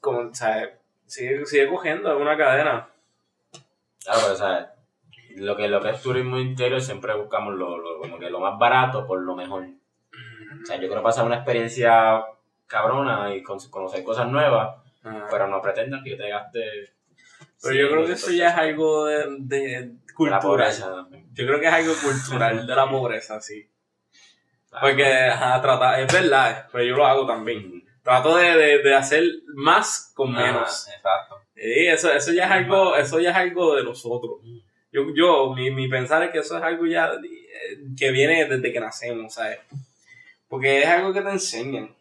[0.00, 0.70] como, sea,
[1.06, 2.88] sigue, sigue cogiendo, es una cadena.
[4.04, 4.72] Claro, pero, o sea,
[5.36, 8.58] lo que, lo que es turismo interior siempre buscamos lo, lo- como que lo más
[8.58, 9.64] barato por lo mejor.
[10.62, 12.24] O sea, yo quiero pasar una experiencia
[12.66, 14.76] cabrona y con- conocer cosas nuevas,
[15.30, 16.60] pero no pretendan que yo te gaste
[17.62, 20.40] Pero Sí, yo creo que eso ya es algo de, de De la cultural.
[20.40, 21.06] pobreza.
[21.32, 23.68] Yo creo que es algo cultural de la pobreza, sí.
[24.70, 24.86] Claro.
[24.88, 27.82] Porque, ajá, trata, es verdad, pero yo lo hago también.
[28.02, 30.86] Trato de, de, de hacer más con menos.
[30.88, 31.40] Ah, exacto.
[31.54, 34.40] Sí, eso, eso ya es algo, eso ya es algo de nosotros.
[34.92, 38.72] Yo, yo mi, mi pensar es que eso es algo ya eh, que viene desde
[38.72, 39.58] que nacemos, ¿sabes?
[40.48, 41.94] Porque es algo que te enseñan.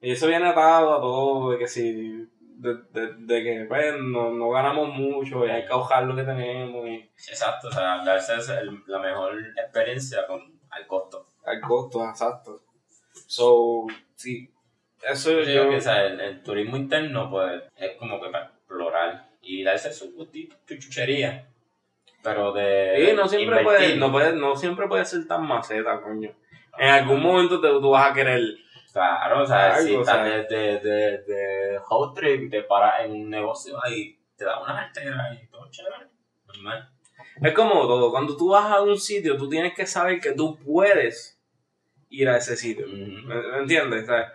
[0.00, 4.30] Y eso viene atado a todo, de que si, de, de, de que pues, no,
[4.30, 8.34] no ganamos mucho y hay que ahogar lo que tenemos y Exacto, o sea, darse
[8.86, 10.40] la mejor experiencia con,
[10.70, 11.26] al costo.
[11.44, 12.60] al costo, exacto.
[13.26, 14.50] So, sí,
[15.02, 18.30] eso Yo yo, digo que o sea, el, el turismo interno pues es como que
[18.30, 20.12] para explorar y darse su
[20.66, 21.48] chuchería.
[22.22, 26.30] Pero de Sí, no siempre, puede, no, puede, no siempre puede ser tan maceta, coño.
[26.76, 28.40] En algún momento te, tú vas a querer
[28.98, 30.24] Claro, o sea, si o estás sea.
[30.24, 34.74] de, de, de, de road trip te paras en un negocio ahí, te da una
[34.74, 36.06] cartera y todo chévere.
[36.46, 36.90] Normal.
[37.42, 40.58] Es como todo, cuando tú vas a un sitio, tú tienes que saber que tú
[40.58, 41.40] puedes
[42.10, 42.86] ir a ese sitio.
[42.86, 42.96] Ujú.
[43.28, 44.02] ¿Me, me entiendes?
[44.04, 44.32] O sea,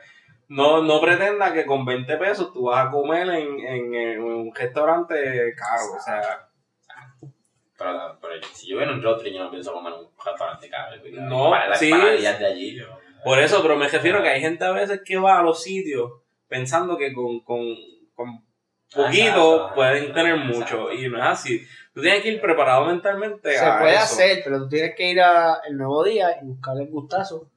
[0.47, 4.55] no, no pretenda que con 20 pesos tú vas a comer en, en, en un
[4.55, 5.93] restaurante caro.
[5.97, 6.47] O sea,
[7.77, 10.09] Pero, pero si yo voy en un road trip, yo no pienso comer en un
[10.23, 10.95] restaurante caro.
[11.13, 11.89] No, para las sí.
[11.89, 12.75] paradillas de allí.
[12.77, 15.61] yo- por eso, pero me refiero que hay gente a veces que va a los
[15.63, 16.11] sitios
[16.47, 17.59] pensando que con, con,
[18.13, 18.43] con
[18.93, 20.59] poquito Exacto, pueden tener exacto.
[20.59, 20.91] mucho.
[20.91, 21.65] Y no es así.
[21.93, 24.03] Tú tienes que ir preparado mentalmente Se a puede eso.
[24.03, 27.49] hacer, pero tú tienes que ir a el nuevo día y buscarle el gustazo.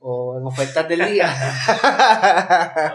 [0.00, 1.28] O en ofertas del día.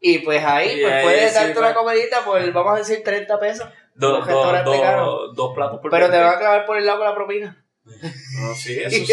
[0.00, 1.64] y pues ahí, Y pues ahí puedes sí, darte pues.
[1.64, 3.68] una comidita por, vamos a decir, 30 pesos.
[3.94, 4.70] Dos, Un restaurante
[5.34, 6.24] dos, platos por Pero te 20.
[6.26, 7.59] van a clavar por el lado con la propina.
[7.84, 9.12] No, sí, eso sí.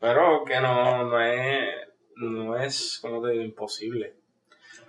[0.00, 1.68] Pero que no, no es,
[2.16, 4.14] no es, como te digo, imposible.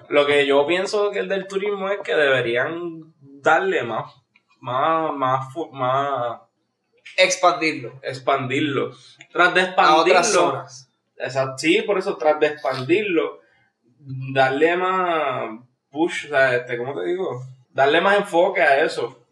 [0.10, 4.14] Lo que yo pienso que el del turismo es que deberían darle más,
[4.60, 6.40] más, más, más,
[7.18, 8.92] Expandirlo expandirlo.
[9.32, 10.90] Tras de a otras expandirlo, zonas.
[11.18, 13.40] exacto, sí, por eso tras de expandirlo,
[14.34, 15.60] darle más
[15.92, 17.44] push, o sea, este, ¿cómo te digo?
[17.70, 19.23] Darle más enfoque a eso.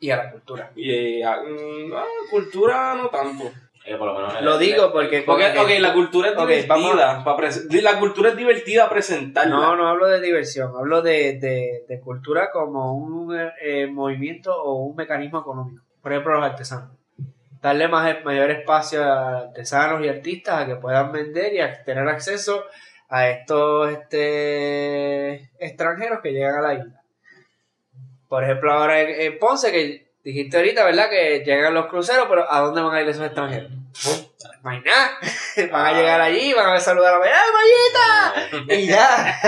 [0.00, 0.70] Y a la cultura.
[0.76, 3.44] Y a, mm, a cultura no tanto.
[3.86, 5.22] Eh, por lo menos Lo digo porque.
[5.22, 7.24] Porque, la cultura es Ok, divertida.
[7.36, 9.54] presen- la cultura es divertida presentarla.
[9.54, 14.74] No, no hablo de diversión, hablo de, de, de cultura como un eh, movimiento o
[14.82, 15.82] un mecanismo económico.
[16.02, 16.90] Por ejemplo, los artesanos.
[17.62, 22.06] Darle más, mayor espacio a artesanos y artistas a que puedan vender y a tener
[22.08, 22.64] acceso
[23.08, 26.95] a estos este, extranjeros que llegan a la isla.
[28.28, 31.08] Por ejemplo, ahora en, en Ponce, que dijiste ahorita, ¿verdad?
[31.10, 33.70] Que llegan los cruceros, pero ¿a dónde van a ir esos extranjeros?
[34.62, 35.10] No hay nada.
[35.72, 38.74] Van a llegar allí, van a saludar a la ¡Ah, Mayita!
[38.74, 39.38] Y ya.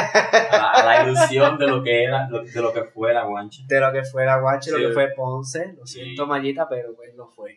[0.72, 3.60] a, la, ilusión de lo que era, lo- de lo que fue la guancha.
[3.66, 4.86] de lo que fue la Guache, lo Sí.
[4.86, 5.74] que fue Ponce.
[5.76, 6.00] Lo Sí.
[6.00, 7.56] siento, Mayita, pero pues no fue.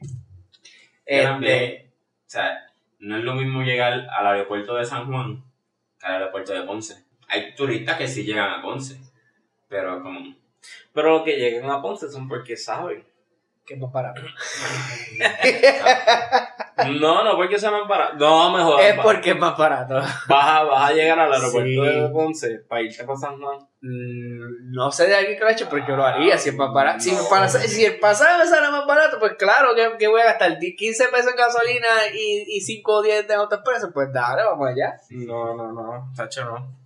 [1.05, 1.91] Este,
[2.27, 2.67] o sea,
[2.99, 5.43] no es lo mismo llegar al aeropuerto de San Juan
[5.99, 7.05] que al aeropuerto de Ponce.
[7.29, 8.97] Hay turistas que sí llegan a Ponce,
[9.69, 10.35] pero como...
[10.93, 13.05] Pero los que llegan a Ponce son porque saben.
[13.65, 14.21] que es más barato.
[16.99, 18.15] No, no porque sea más barato.
[18.17, 18.81] No, mejor.
[18.81, 19.95] es porque es más barato.
[19.95, 21.79] Vas a, vas a llegar al aeropuerto Sí.
[21.99, 23.59] de Ponce para irte para San Juan.
[23.81, 26.55] Mm, No sé de alguien que lo ha hecho, pero yo lo haría si es
[26.55, 26.99] más barato.
[27.01, 30.57] Si, pasa- si el pasaje sale más barato, pues claro que, que voy a gastar
[30.57, 33.91] 10, 15 pesos en gasolina y, y 5 o 10 de autoexpreso.
[33.93, 34.95] Pues dale, vamos allá.
[35.11, 36.11] No, no, no.
[36.15, 36.80] Tacho, no.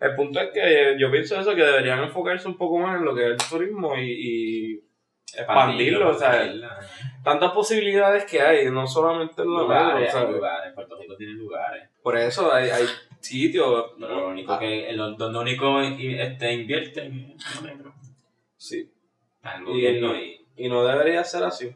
[0.00, 3.14] El punto es que yo pienso eso, que deberían enfocarse un poco más en lo
[3.14, 4.84] que es el turismo y, y
[5.36, 6.10] expandirlo.
[6.10, 6.68] O sea, expandirlo.
[7.22, 9.48] tantas posibilidades que hay, no solamente en.
[9.48, 11.88] O lugares, hay lugares, Puerto Rico tiene lugares.
[12.02, 12.86] por eso hay, hay
[13.20, 13.92] sitios.
[13.98, 17.92] Lo único que, lo- donde único i- este, invierte es metro.
[18.56, 18.90] Sí.
[19.42, 20.36] Al gobierno y...
[20.56, 21.70] Y no debería ser así.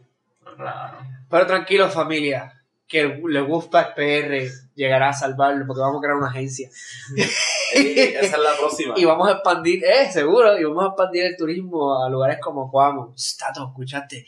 [0.57, 0.99] Claro.
[1.31, 2.53] Pero tranquilo, familia.
[2.87, 6.68] Que el, el Wolfpack PR llegará a salvarlo porque vamos a crear una agencia.
[7.75, 8.95] Ey, esa es la próxima.
[8.97, 12.70] Y vamos a expandir, eh, seguro, y vamos a expandir el turismo a lugares como
[12.70, 13.14] Cuamo.
[13.39, 14.27] Tato, escuchaste.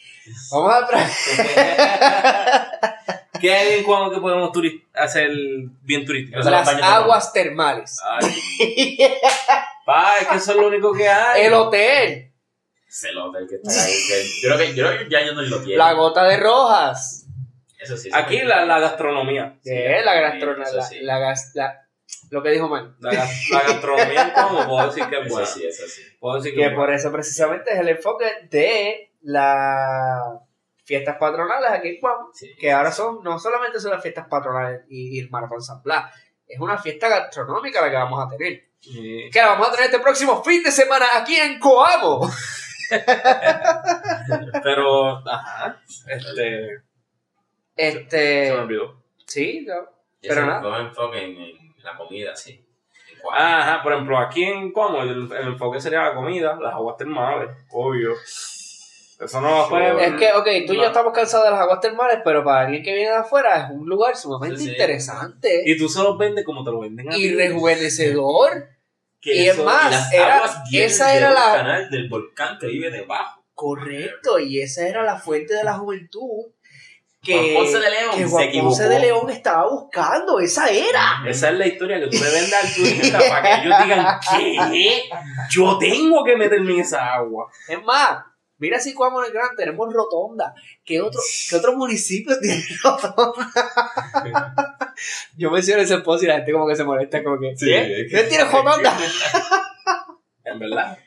[0.51, 1.11] Vamos a traer
[3.41, 4.51] ¿Qué hay en Cuamo que podemos
[4.95, 5.31] hacer
[5.83, 6.39] bien turístico?
[6.39, 7.99] Las aguas termales.
[8.05, 8.99] Ay,
[9.87, 11.43] pa, es que eso es lo único que hay.
[11.45, 12.33] El hotel,
[12.89, 13.93] Ese hotel que está ahí.
[14.09, 15.77] que- yo, creo que, yo creo que ya yo no lo tiene.
[15.77, 17.26] la gota de rojas.
[17.87, 18.09] Eso sí.
[18.09, 18.45] eso Aquí sí.
[18.45, 19.59] la, la gastronomía.
[19.65, 20.65] Es la gastronomía.
[20.65, 21.01] eso La, sí.
[21.01, 21.83] la gas- la-
[22.31, 22.97] lo que dijo Man.
[23.01, 25.47] La, gas- la gastronomía en Cuamo puedo decir que es Eso buena.
[25.47, 26.03] sí, eso sí.
[26.21, 26.97] Puedo decir que, Que es por buena.
[26.97, 30.21] eso precisamente es el enfoque de las
[30.85, 32.31] fiestas patronales aquí en Cuamo.
[32.35, 32.49] sí.
[32.59, 36.13] que ahora son, no solamente son las fiestas patronales y, y el Maratón San Blas,
[36.47, 38.63] es una fiesta gastronómica la que vamos a tener.
[38.81, 39.29] Sí.
[39.33, 42.31] Que la vamos a tener este próximo fin de semana aquí en Coamo.
[44.63, 46.69] Pero, ajá, este,
[47.77, 48.47] Este.
[48.49, 49.03] se me olvidó.
[49.27, 49.75] Sí, no.
[50.23, 50.61] Y Pero nada.
[50.61, 52.63] no enfoque en, en la comida, sí.
[53.33, 57.51] Ajá, por ejemplo, aquí en Cuamo el, el enfoque sería la comida, las aguas termales,
[57.73, 58.13] obvio.
[59.19, 61.81] Eso no va a Es que, ok, tú y yo estamos cansados de las aguas
[61.81, 64.71] termales, pero para alguien que viene de afuera es un lugar sumamente Sí, sí.
[64.73, 68.69] interesante Y tú se los vendes como te lo venden a y rejuvenecedor.
[69.21, 70.45] Que y es más, Y era-
[70.85, 73.43] esa era la- canal del volcán que vive debajo.
[73.55, 76.53] Correcto, y esa era la fuente de la juventud
[77.27, 78.69] que Ponce de León que se Juan equivocó.
[78.71, 80.39] Ponce de León estaba buscando.
[80.41, 81.23] Esa era.
[81.27, 84.19] Esa es la historia que tú le vendes al turista para que ellos digan,
[84.71, 85.03] ¿qué?
[85.51, 87.49] Yo tengo que meterme en esa agua.
[87.69, 88.25] Es más,
[88.59, 90.55] mira si Cuamo el Gran tenemos rotonda.
[90.85, 91.21] ¿Qué otro,
[91.51, 94.55] ¿qué otro municipio tiene rotonda?
[95.37, 98.07] Yo menciono ese post y la gente como que se molesta, como que, Sí, ¿qué?
[98.11, 98.97] que- ¿Qué tiene rotonda?
[100.45, 100.99] En verdad.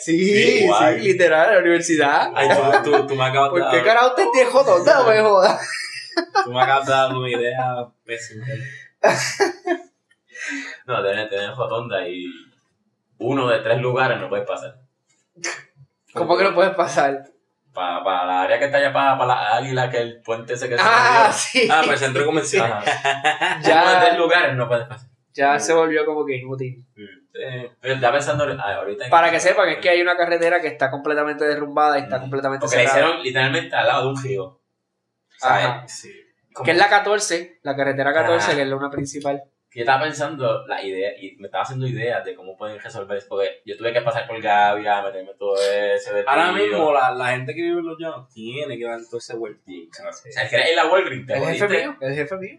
[0.00, 0.68] Sí, Sí,
[1.00, 2.32] literal, en la universidad.
[2.34, 4.94] Ay, tú, tú, tú me acabas de ¿Por qué dar, carajo usted tiene rotonda?
[4.94, 5.60] No me joda.
[6.44, 8.46] tú me acabas de dar una idea pésima.
[10.86, 12.26] No, tenés, tenés rotonda y
[13.18, 14.76] uno de tres lugares no puedes pasar.
[16.14, 17.24] ¿Cómo que no puedes pasar?
[17.74, 20.68] Para pa la área que está allá para pa la águila, que el puente ese
[20.68, 21.68] que se Ah, sí.
[21.70, 22.72] Ah, pues centro comercial.
[22.72, 23.58] Ajá.
[23.58, 25.07] Uno de ya, tres lugares no puedes pasar.
[25.32, 26.84] Ya se volvió como que inútil.
[27.40, 30.60] Eh, Pero está pensando ah, ahorita en- Para que sepan, es que hay una carretera
[30.60, 33.00] que está completamente derrumbada y está completamente Porque la cerrada.
[33.06, 34.60] hicieron literalmente al lado de un río.
[35.36, 35.64] ¿Sabes?
[35.64, 35.88] Ajá.
[35.88, 36.12] sí.
[36.64, 38.54] Que es la 14, la carretera 14, Ah.
[38.56, 39.42] que es la una principal.
[39.70, 43.18] Que yo estaba pensando la idea y me estaba haciendo ideas de cómo pueden resolver
[43.18, 43.28] eso.
[43.28, 46.66] Porque yo tuve que pasar por Gavia, meterme todo ese del Ahora río.
[46.66, 49.88] mismo la, la gente que vive en los llanos tiene que dar todo ese vueltín.
[49.90, 52.58] O sea, que era ir a Walgreens, te El jefe mío, el jefe mío.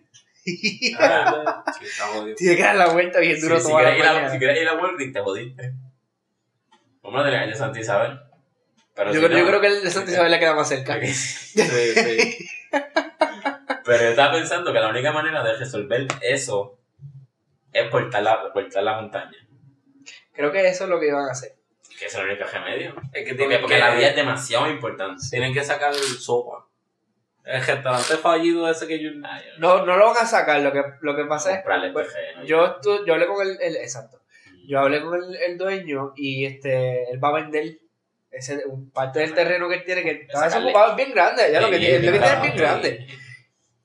[0.99, 2.35] Ah, sí, está jodido.
[2.35, 4.31] Tiene que dar la vuelta bien Sí, duro si, toda la quieres ir a, mañana.
[4.31, 5.73] si quieres ir a Walgreens, te jodiste.
[7.01, 8.19] Vamos a tener de Santa Isabel.
[8.95, 10.67] Pero Yo, si creo- yo no- creo que el de Santa Isabel le queda más
[10.69, 10.99] cerca.
[11.01, 12.49] Sí, sí.
[13.85, 16.77] Pero yo estaba pensando que la única manera de resolver eso
[17.71, 19.35] es cortar la, cortar la montaña.
[20.33, 21.55] Creo que eso es lo que iban a hacer.
[21.97, 22.89] Que es el único remedio.
[23.13, 25.21] Es que Porque, tienen porque que, la vía es demasiado importante.
[25.29, 26.65] tienen que sacar sopa.
[27.51, 29.09] El restaurante fallido ese que yo...
[29.23, 31.65] Ah, yo no No, lo van a sacar, lo que, lo que pasa es...
[31.83, 32.07] el pues,
[32.43, 34.21] y Yo, estu- yo hablé con el, el- Exacto.
[34.67, 37.79] Yo hablé con el, el dueño y este él va a vender
[38.29, 41.59] ese, un parte del terreno que él tiene, que está desocupado, es bien grande, ya
[41.59, 43.07] lo que tiene, que tiene es bien grande.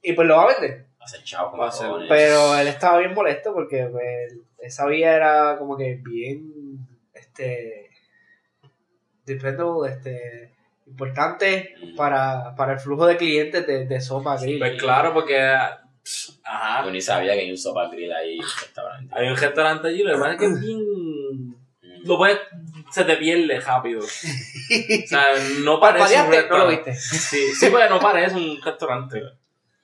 [0.02, 0.84] Y pues lo va a vender.
[1.24, 2.08] Chavo Va a ser- cojones.
[2.10, 6.52] Pero él estaba bien molesto porque pues, esa vía era como que bien,
[7.14, 7.88] este,
[9.24, 10.54] dependable, este,
[10.86, 11.96] importante Mm.
[11.96, 14.58] para, para el flujo de clientes de, de sopa grill.
[14.58, 15.38] Pues claro, porque...
[16.44, 16.84] Ajá.
[16.84, 19.14] Yo ni sabía que hay un sopa grill ahí restaurante.
[19.16, 20.80] Hay un restaurante allí, lo que pasa es que es bien...
[22.04, 22.38] Lo puedes...
[22.90, 24.00] Se te pierde rápido.
[24.04, 25.24] O sea,
[25.62, 26.90] no parece un Parpadeaste, no lo restaurante.
[26.90, 26.94] viste.
[27.18, 29.22] Sí, sí, porque no parece un restaurante.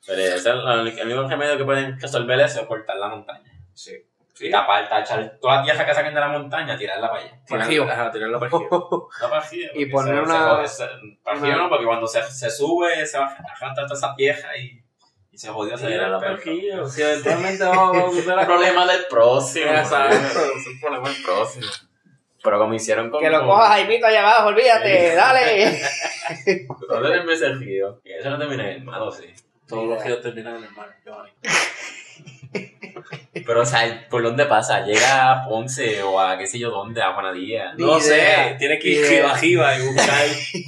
[0.07, 0.59] Pero ese es el,
[0.99, 3.51] el único remedio que pueden resolver eso es cortar la montaña.
[3.75, 3.93] Sí.
[4.41, 7.93] Y tapar, tachar toda la tierra que saquen de la montaña, tirarla para allá.
[7.93, 8.63] Ajá, tirarlo para el.
[8.71, 10.85] No para Y poner se- una- se
[11.57, 14.83] no, porque cuando se, se sube, se va a arrastrar toda esa tierra y,
[15.31, 15.77] y se jodió.
[15.77, 16.87] se pero- río.
[16.89, 17.97] Si eventualmente vamos
[18.29, 19.71] a a El problema del próximo.
[19.73, 20.17] Exacto.
[20.17, 21.67] Es el problema del próximo.
[22.43, 23.21] Pero como hicieron con.
[23.21, 25.79] Que lo cojas Jaimito allá abajo, olvídate, dale.
[26.89, 28.01] ¿Dónde termina el río?
[28.03, 29.27] Que eso no termina en el malo, sí.
[29.69, 31.31] Todos los ríos terminan en el mar, Giovanni.
[33.47, 34.81] Pero, o sea, ¿por dónde pasa?
[34.85, 37.03] ¿Llega a Ponce o a qué sé yo dónde?
[37.03, 37.73] ¿A Juanadía?
[37.77, 40.25] No idea, sé, tienes que ir jiba jiba y buscar.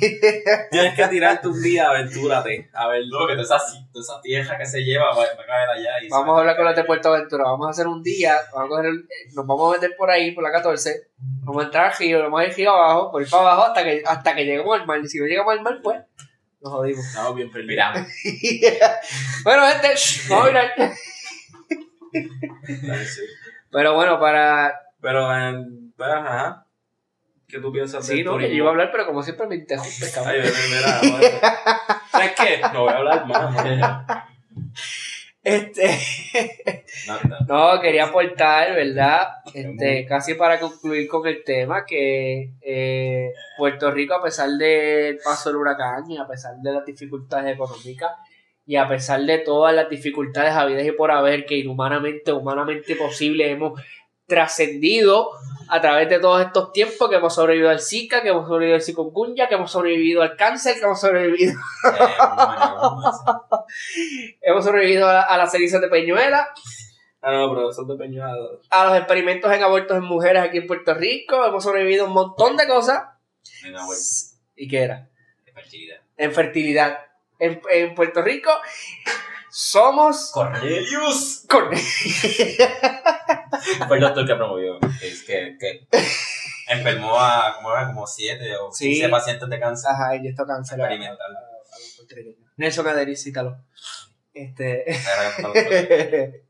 [0.70, 2.70] tienes que tirarte un día, aventúrate.
[2.73, 3.59] A ver, No, que toda esa,
[3.93, 5.91] toda esa tierra que se lleva va, va a caer allá.
[6.03, 7.45] Y Vamos a hablar con los de Puerto Aventura.
[7.45, 10.33] Vamos a hacer un día, vamos a coger el- nos vamos a meter por ahí,
[10.33, 11.09] por la 14.
[11.45, 13.85] Vamos a entrar al río, vamos a ir río abajo, por ir para abajo hasta
[13.85, 15.01] que, hasta que lleguemos al mar.
[15.03, 15.99] Y si no llegamos al mar, pues
[16.61, 17.05] nos jodimos.
[17.05, 17.68] estamos bien perdidos.
[17.68, 18.09] Miramos.
[19.45, 19.95] bueno, gente,
[20.29, 20.73] vamos a mirar.
[23.71, 24.81] Pero bueno, para.
[25.01, 26.67] Pero, en, pues, ajá.
[27.49, 30.11] ¿Qué tú piensas Sí, no, que yo iba a hablar, pero como siempre me interrumpes,
[30.15, 30.35] cabrón.
[30.43, 31.33] Ay, mira, joder.
[32.11, 32.61] ¿Sabes qué?
[32.73, 34.25] No voy a hablar más.
[35.45, 35.99] Este.
[37.49, 39.29] No, quería aportar, ¿verdad?
[39.53, 45.49] Este, casi para concluir con el tema, que eh, Puerto Rico, a pesar del paso
[45.51, 48.13] del huracán y a pesar de las dificultades económicas
[48.67, 53.51] y a pesar de todas las dificultades habidas y por haber que inhumanamente, humanamente posible
[53.51, 53.81] hemos
[54.27, 55.31] trascendido
[55.69, 58.83] a través de todos estos tiempos, que hemos sobrevivido al Zika, que hemos sobrevivido al
[58.83, 61.55] chikungunya, que hemos sobrevivido al cáncer, que hemos sobrevivido,
[64.23, 66.49] Eh, hemos sobrevivido a, a las cenizas de Peñuela,
[67.25, 68.61] Ah, no, pero de Peñuado.
[68.69, 71.45] a los experimentos en abortos en mujeres aquí en Puerto Rico.
[71.47, 73.05] Hemos sobrevivido a un montón de cosas.
[73.63, 74.05] Venga, vuelta.
[74.57, 75.09] ¿Y qué era?
[75.47, 75.97] De fertilidad.
[76.17, 76.99] En fertilidad.
[77.43, 78.51] En, en Puerto Rico
[79.51, 80.30] somos...
[80.32, 81.45] Cornelius.
[81.49, 81.70] Con...
[83.88, 84.78] Fue el doctor que promovió.
[85.03, 85.88] Es que, que
[86.68, 88.95] enfermó a como, era, como siete o Sí.
[88.95, 91.36] 15 pacientes de cáncer Ajá, y esto experimental.
[92.57, 93.59] Nelson Aderis, cítalo.
[94.32, 94.84] Este...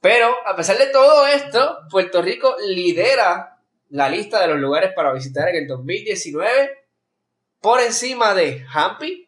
[0.00, 5.12] Pero, a pesar de todo esto, Puerto Rico lidera la lista de los lugares para
[5.12, 6.84] visitar en el 2019
[7.60, 9.25] por encima de Hampi,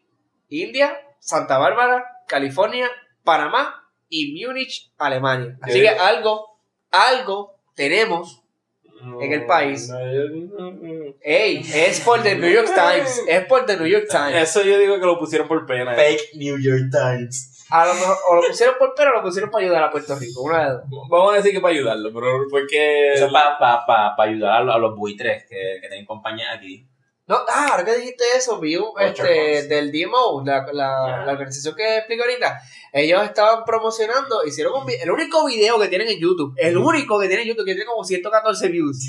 [0.49, 2.89] India, Santa Bárbara, California,
[3.23, 5.57] Panamá y Múnich, Alemania.
[5.61, 5.81] Así ¿Qué?
[5.81, 6.59] que algo,
[6.91, 8.43] algo tenemos.
[9.21, 9.89] En el país.
[9.89, 11.15] No, mm.
[11.21, 13.23] Ey, es por The New York Times.
[13.29, 14.35] Es por The New York Times.
[14.35, 15.95] Eso yo digo que lo pusieron por pena.
[15.95, 17.65] Fake New York Times.
[17.69, 20.17] A lo mejor, o lo pusieron por pero o lo pusieron para ayudar a Puerto
[20.17, 20.41] Rico.
[20.41, 21.07] Una de dos.
[21.09, 23.13] Vamos a decir que para ayudarlo, pero porque.
[23.13, 26.05] Eso es para pa, pa, pa ayudar a los, a los buitres que, que tienen
[26.05, 26.88] compañía aquí.
[27.29, 31.75] No, ah, ahora que dijiste eso, vi un, este, del DMO, la, la, la organización
[31.75, 32.59] que explico ahorita.
[32.91, 37.27] Ellos estaban promocionando, hicieron un el único video que tienen en YouTube, el único que
[37.27, 39.05] tienen en YouTube, que tiene como 114 views.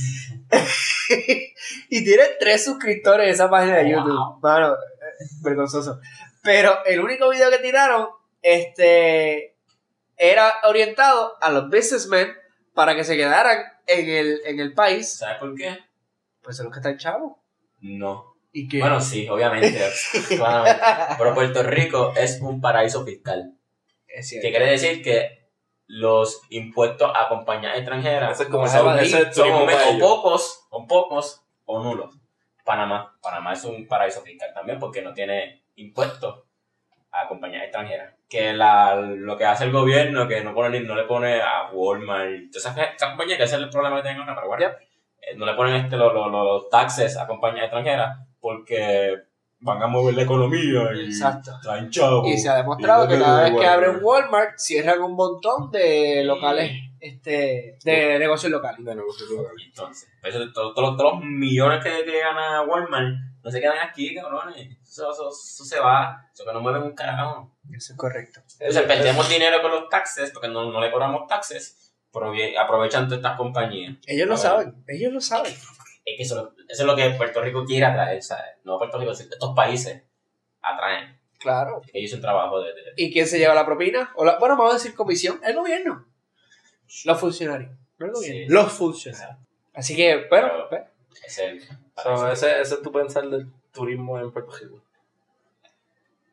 [1.88, 3.92] y tiene tres suscriptores en esa página de Wow.
[3.92, 4.40] YouTube.
[4.42, 5.98] Mano, eh, vergonzoso.
[6.42, 8.06] Pero el único video que tiraron,
[8.42, 9.56] este,
[10.18, 12.34] era orientado a los businessmen
[12.74, 15.16] para que se quedaran en el, en el país.
[15.16, 15.78] ¿Sabes por qué?
[16.42, 17.39] Pues son los que están chavos.
[17.80, 18.34] No.
[18.52, 19.78] Y Bueno, sí, obviamente.
[20.36, 20.80] claramente.
[21.18, 23.54] Pero Puerto Rico es un paraíso fiscal.
[24.08, 25.48] es Que quiere decir que
[25.86, 30.66] los impuestos a compañías extranjeras es como son, Sabadell, ese es son turismo o, pocos,
[30.70, 32.16] o pocos, o nulos.
[32.64, 33.16] Panamá.
[33.22, 36.44] Panamá es un paraíso fiscal también porque no tiene impuestos
[37.12, 38.14] a compañías extranjeras.
[38.28, 41.70] Que la, lo que hace el gobierno, que no, pone, ni- no le pone a
[41.72, 44.72] Walmart, todas esas, esas compañías, que ese es el problema que tienen Yep.
[44.72, 44.89] eh,
[45.36, 49.16] no le ponen este, los, los, los taxes a compañías extranjeras porque
[49.60, 51.52] van a mover la economía y Exacto.
[51.62, 52.26] traen chavos.
[52.26, 54.32] Y se ha demostrado que cada vez que abren Walmart.
[54.32, 58.84] Walmart cierran un montón de locales, este, de negocios locales.
[58.84, 59.52] De negocio local.
[59.58, 63.78] Y Entonces, pues, todos, todos, todos los millones que, que gana Walmart no se quedan
[63.86, 64.78] aquí, cabrones.
[64.82, 66.26] Eso, eso, eso se va.
[66.32, 67.56] Eso que no mueven un carajo.
[67.70, 68.40] Eso es correcto.
[68.58, 71.89] Entonces, perdemos dinero con los taxes porque no, no le cobramos taxes.
[72.12, 73.94] Aprovechan todas estas compañías.
[74.06, 75.52] Ellos lo saben, ellos lo saben.
[76.04, 78.56] Es que eso, es lo- eso es lo que Puerto Rico quiere atraer, ¿sabes?
[78.64, 80.02] No Puerto Rico, estos países
[80.62, 81.18] atraen.
[81.38, 81.80] Claro.
[81.92, 84.12] Ellos hacen trabajo de, de- ¿Y quién se lleva la propina?
[84.16, 85.40] O la, bueno, vamos a decir comisión.
[85.44, 86.06] El gobierno.
[87.04, 87.70] Los funcionarios.
[87.98, 88.40] No el gobierno.
[88.46, 88.52] Sí.
[88.52, 89.38] Los funcionarios.
[89.72, 90.82] Así que, bueno, Pero- pues,
[91.26, 91.62] es el
[92.02, 94.82] So, ese, ese es tu pensar del turismo en Puerto Rico.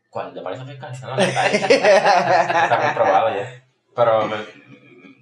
[0.09, 0.33] ¿Cuál?
[0.33, 0.93] ¿De paraíso fiscal?
[1.01, 3.63] No, no, está, está comprobado ya.
[3.95, 4.76] Pero me-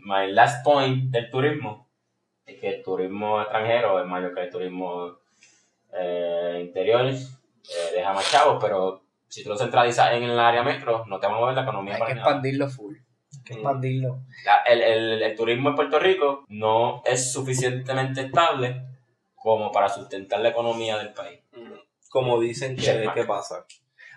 [0.05, 1.89] my last point del turismo
[2.45, 5.17] es que el turismo extranjero es mayor que el turismo
[5.93, 7.05] eh, interior.
[7.07, 7.15] eh,
[7.95, 11.33] deja más chavos, pero si tú lo centralizas en el área metro, no te va
[11.35, 12.27] a mover la economía hay para que nada.
[12.29, 12.95] expandirlo full.
[12.97, 14.19] Hay que expandirlo.
[14.45, 18.81] La- el, el- el turismo en Puerto Rico no es suficientemente estable
[19.35, 21.39] como para sustentar la economía del país.
[22.09, 23.09] Como dicen que.
[23.13, 23.65] ¿qué pasa?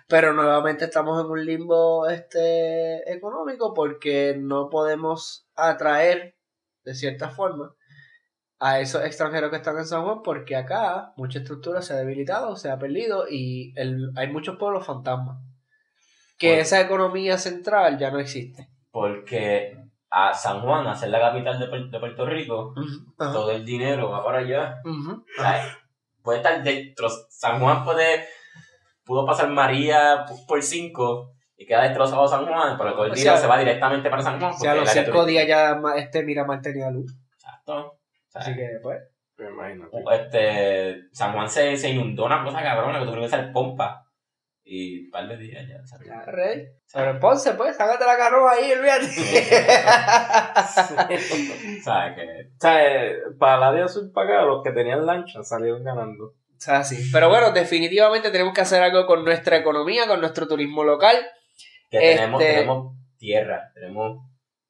[0.09, 6.35] Pero nuevamente estamos en un limbo este económico porque no podemos atraer
[6.83, 7.75] de cierta forma
[8.59, 12.55] a esos extranjeros que están en San Juan porque acá mucha estructura se ha debilitado,
[12.55, 15.37] se ha perdido y el- hay muchos pueblos fantasmas.
[16.37, 18.69] Que esa economía central ya no existe.
[18.91, 19.77] Porque
[20.09, 22.73] a San Juan, a ser la capital de, de Puerto Rico,
[23.17, 24.81] todo el dinero va para allá.
[25.37, 25.77] O sea,
[26.23, 27.09] puede estar dentro.
[27.29, 28.25] San Juan puede.
[29.09, 33.35] Pudo pasar María por 5 y queda destrozado San Juan, pero todo el O sea,
[33.37, 34.51] se va directamente para San Juan.
[34.51, 37.11] O sea, a los el área cinco turística- días ya este Miramar tenía luz.
[37.33, 37.73] Exacto.
[37.87, 38.99] O sea, Así que, pues.
[39.37, 39.89] Me imagino.
[40.11, 44.05] este, San Juan se, se inundó una cosa cabrona que tuvieron que hacer pompa.
[44.63, 45.83] Y un par de días ya.
[45.87, 46.07] ¿sabes?
[46.07, 46.67] Ya, rey.
[46.93, 49.07] Pero en Ponce, pues, sácate la carroba ahí, olvídate.
[50.67, 51.07] ¿Sabes?
[51.07, 55.83] Que O sea, eh, para el área sur para acá, los que tenían lancha salieron
[55.83, 56.35] ganando.
[56.59, 57.09] O sea, sí.
[57.13, 61.15] Pero bueno, definitivamente tenemos que hacer algo con nuestra economía, con nuestro turismo local.
[61.89, 64.25] que Este- tenemos, tenemos tierra, tenemos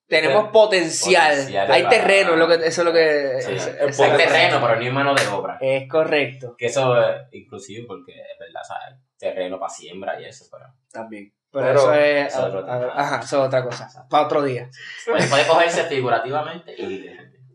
[0.07, 1.29] Tenemos Este, potencial.
[1.35, 3.41] potencial Hay terreno, lo que, eso es lo que...
[3.41, 4.17] sí, es- hay exacto.
[4.17, 5.57] terreno, pero no hay mano de obra.
[5.61, 8.99] Es correcto, Que eso es inclusive porque es verdad, ¿sabes?
[9.19, 11.31] Terreno para siembra y eso, pero también.
[11.51, 12.27] Pero, Pero eso es...
[12.27, 12.91] eso es otro tema.
[12.95, 14.07] ajá, eso es otra cosa.
[14.09, 14.69] Para otro día.
[15.05, 17.05] puede, puede cogerse figurativamente y.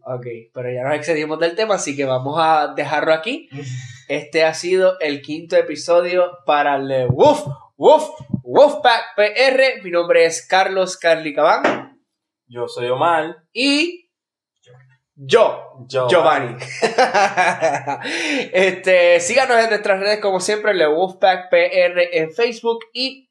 [0.07, 3.49] Ok, pero ya nos excedimos del tema, así que vamos a dejarlo aquí.
[4.07, 7.41] Este ha sido el quinto episodio para el Wolf,
[7.79, 8.05] Wolf,
[8.43, 9.83] Wolfpack PR.
[9.83, 11.99] Mi nombre es Carlos Carlicabán.
[12.47, 13.45] Yo soy Omar.
[13.55, 14.11] Y
[15.17, 16.07] yo, Yo.
[16.09, 16.57] Giovanni.
[18.53, 23.31] este, síganos en nuestras redes como siempre, el Wolfpack PR en Facebook y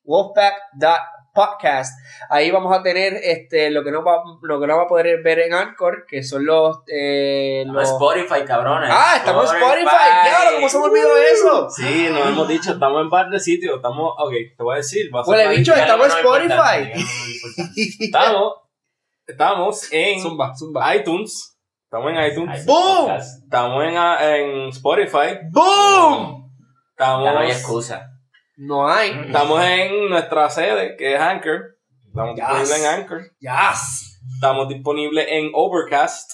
[1.35, 1.99] Wolfpack.podcast.
[2.29, 5.21] Ahí vamos a tener este lo que no va, lo que no va a poder
[5.23, 8.89] ver en Anchor, que son los, eh, No, los- Spotify, cabrones.
[8.91, 9.85] Ah, estamos en Spotify.
[10.23, 11.69] Diablo, ¿cómo se me olvidó eso?
[11.69, 13.75] Sí, nos hemos dicho, estamos en par de sitios.
[13.77, 15.09] Estamos, ok, te voy a decir.
[15.13, 17.03] va a ser Huele bicho, estamos en Spotify.
[18.05, 18.53] Estamos,
[19.27, 20.95] estamos en Zumba, zumba.
[20.95, 21.57] iTunes.
[21.85, 22.65] Estamos en iTunes.
[22.65, 23.05] ¡Boom!
[23.07, 23.43] podcast.
[23.43, 25.39] Estamos en, en Spotify.
[25.51, 26.51] ¡Boom!
[26.91, 28.09] Estamos, Ya no hay excusa.
[28.55, 29.09] No hay.
[29.25, 31.77] estamos en nuestra sede, que es Anchor.
[32.07, 32.45] Estamos Yes.
[32.45, 33.21] disponibles en Anchor.
[33.39, 34.21] Yes.
[34.35, 36.31] Estamos disponibles en Overcast.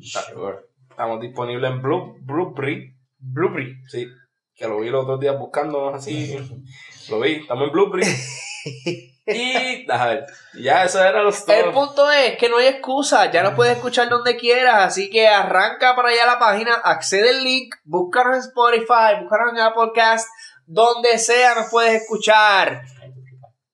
[0.00, 0.58] Sure.
[0.90, 2.94] Estamos disponibles en Blue, Blueberry.
[3.18, 3.74] Blueberry.
[3.88, 4.06] Sí,
[4.54, 6.36] que lo vi los otros días buscándonos así.
[7.10, 8.04] Lo vi, estamos en Blueberry.
[9.26, 10.26] y, a ver,
[10.60, 14.08] ya eso era los El punto es que no hay excusa, ya nos puedes escuchar
[14.08, 19.22] donde quieras, así que arranca para allá la página, accede al link, búscanos en Spotify,
[19.22, 20.28] búscanos en Apple Podcast,
[20.66, 22.82] donde sea nos puedes escuchar.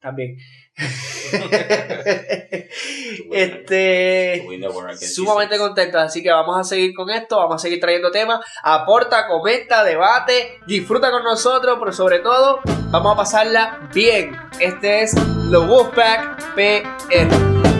[0.00, 0.36] También.
[3.30, 4.42] este
[5.00, 5.68] sumamente Jesus.
[5.68, 9.84] contentos, así que vamos a seguir con esto, vamos a seguir trayendo temas, aporta, comenta,
[9.84, 12.60] debate, disfruta con nosotros, pero sobre todo
[12.90, 14.34] vamos a pasarla bien.
[14.58, 17.71] Este es The Wolfpack PR.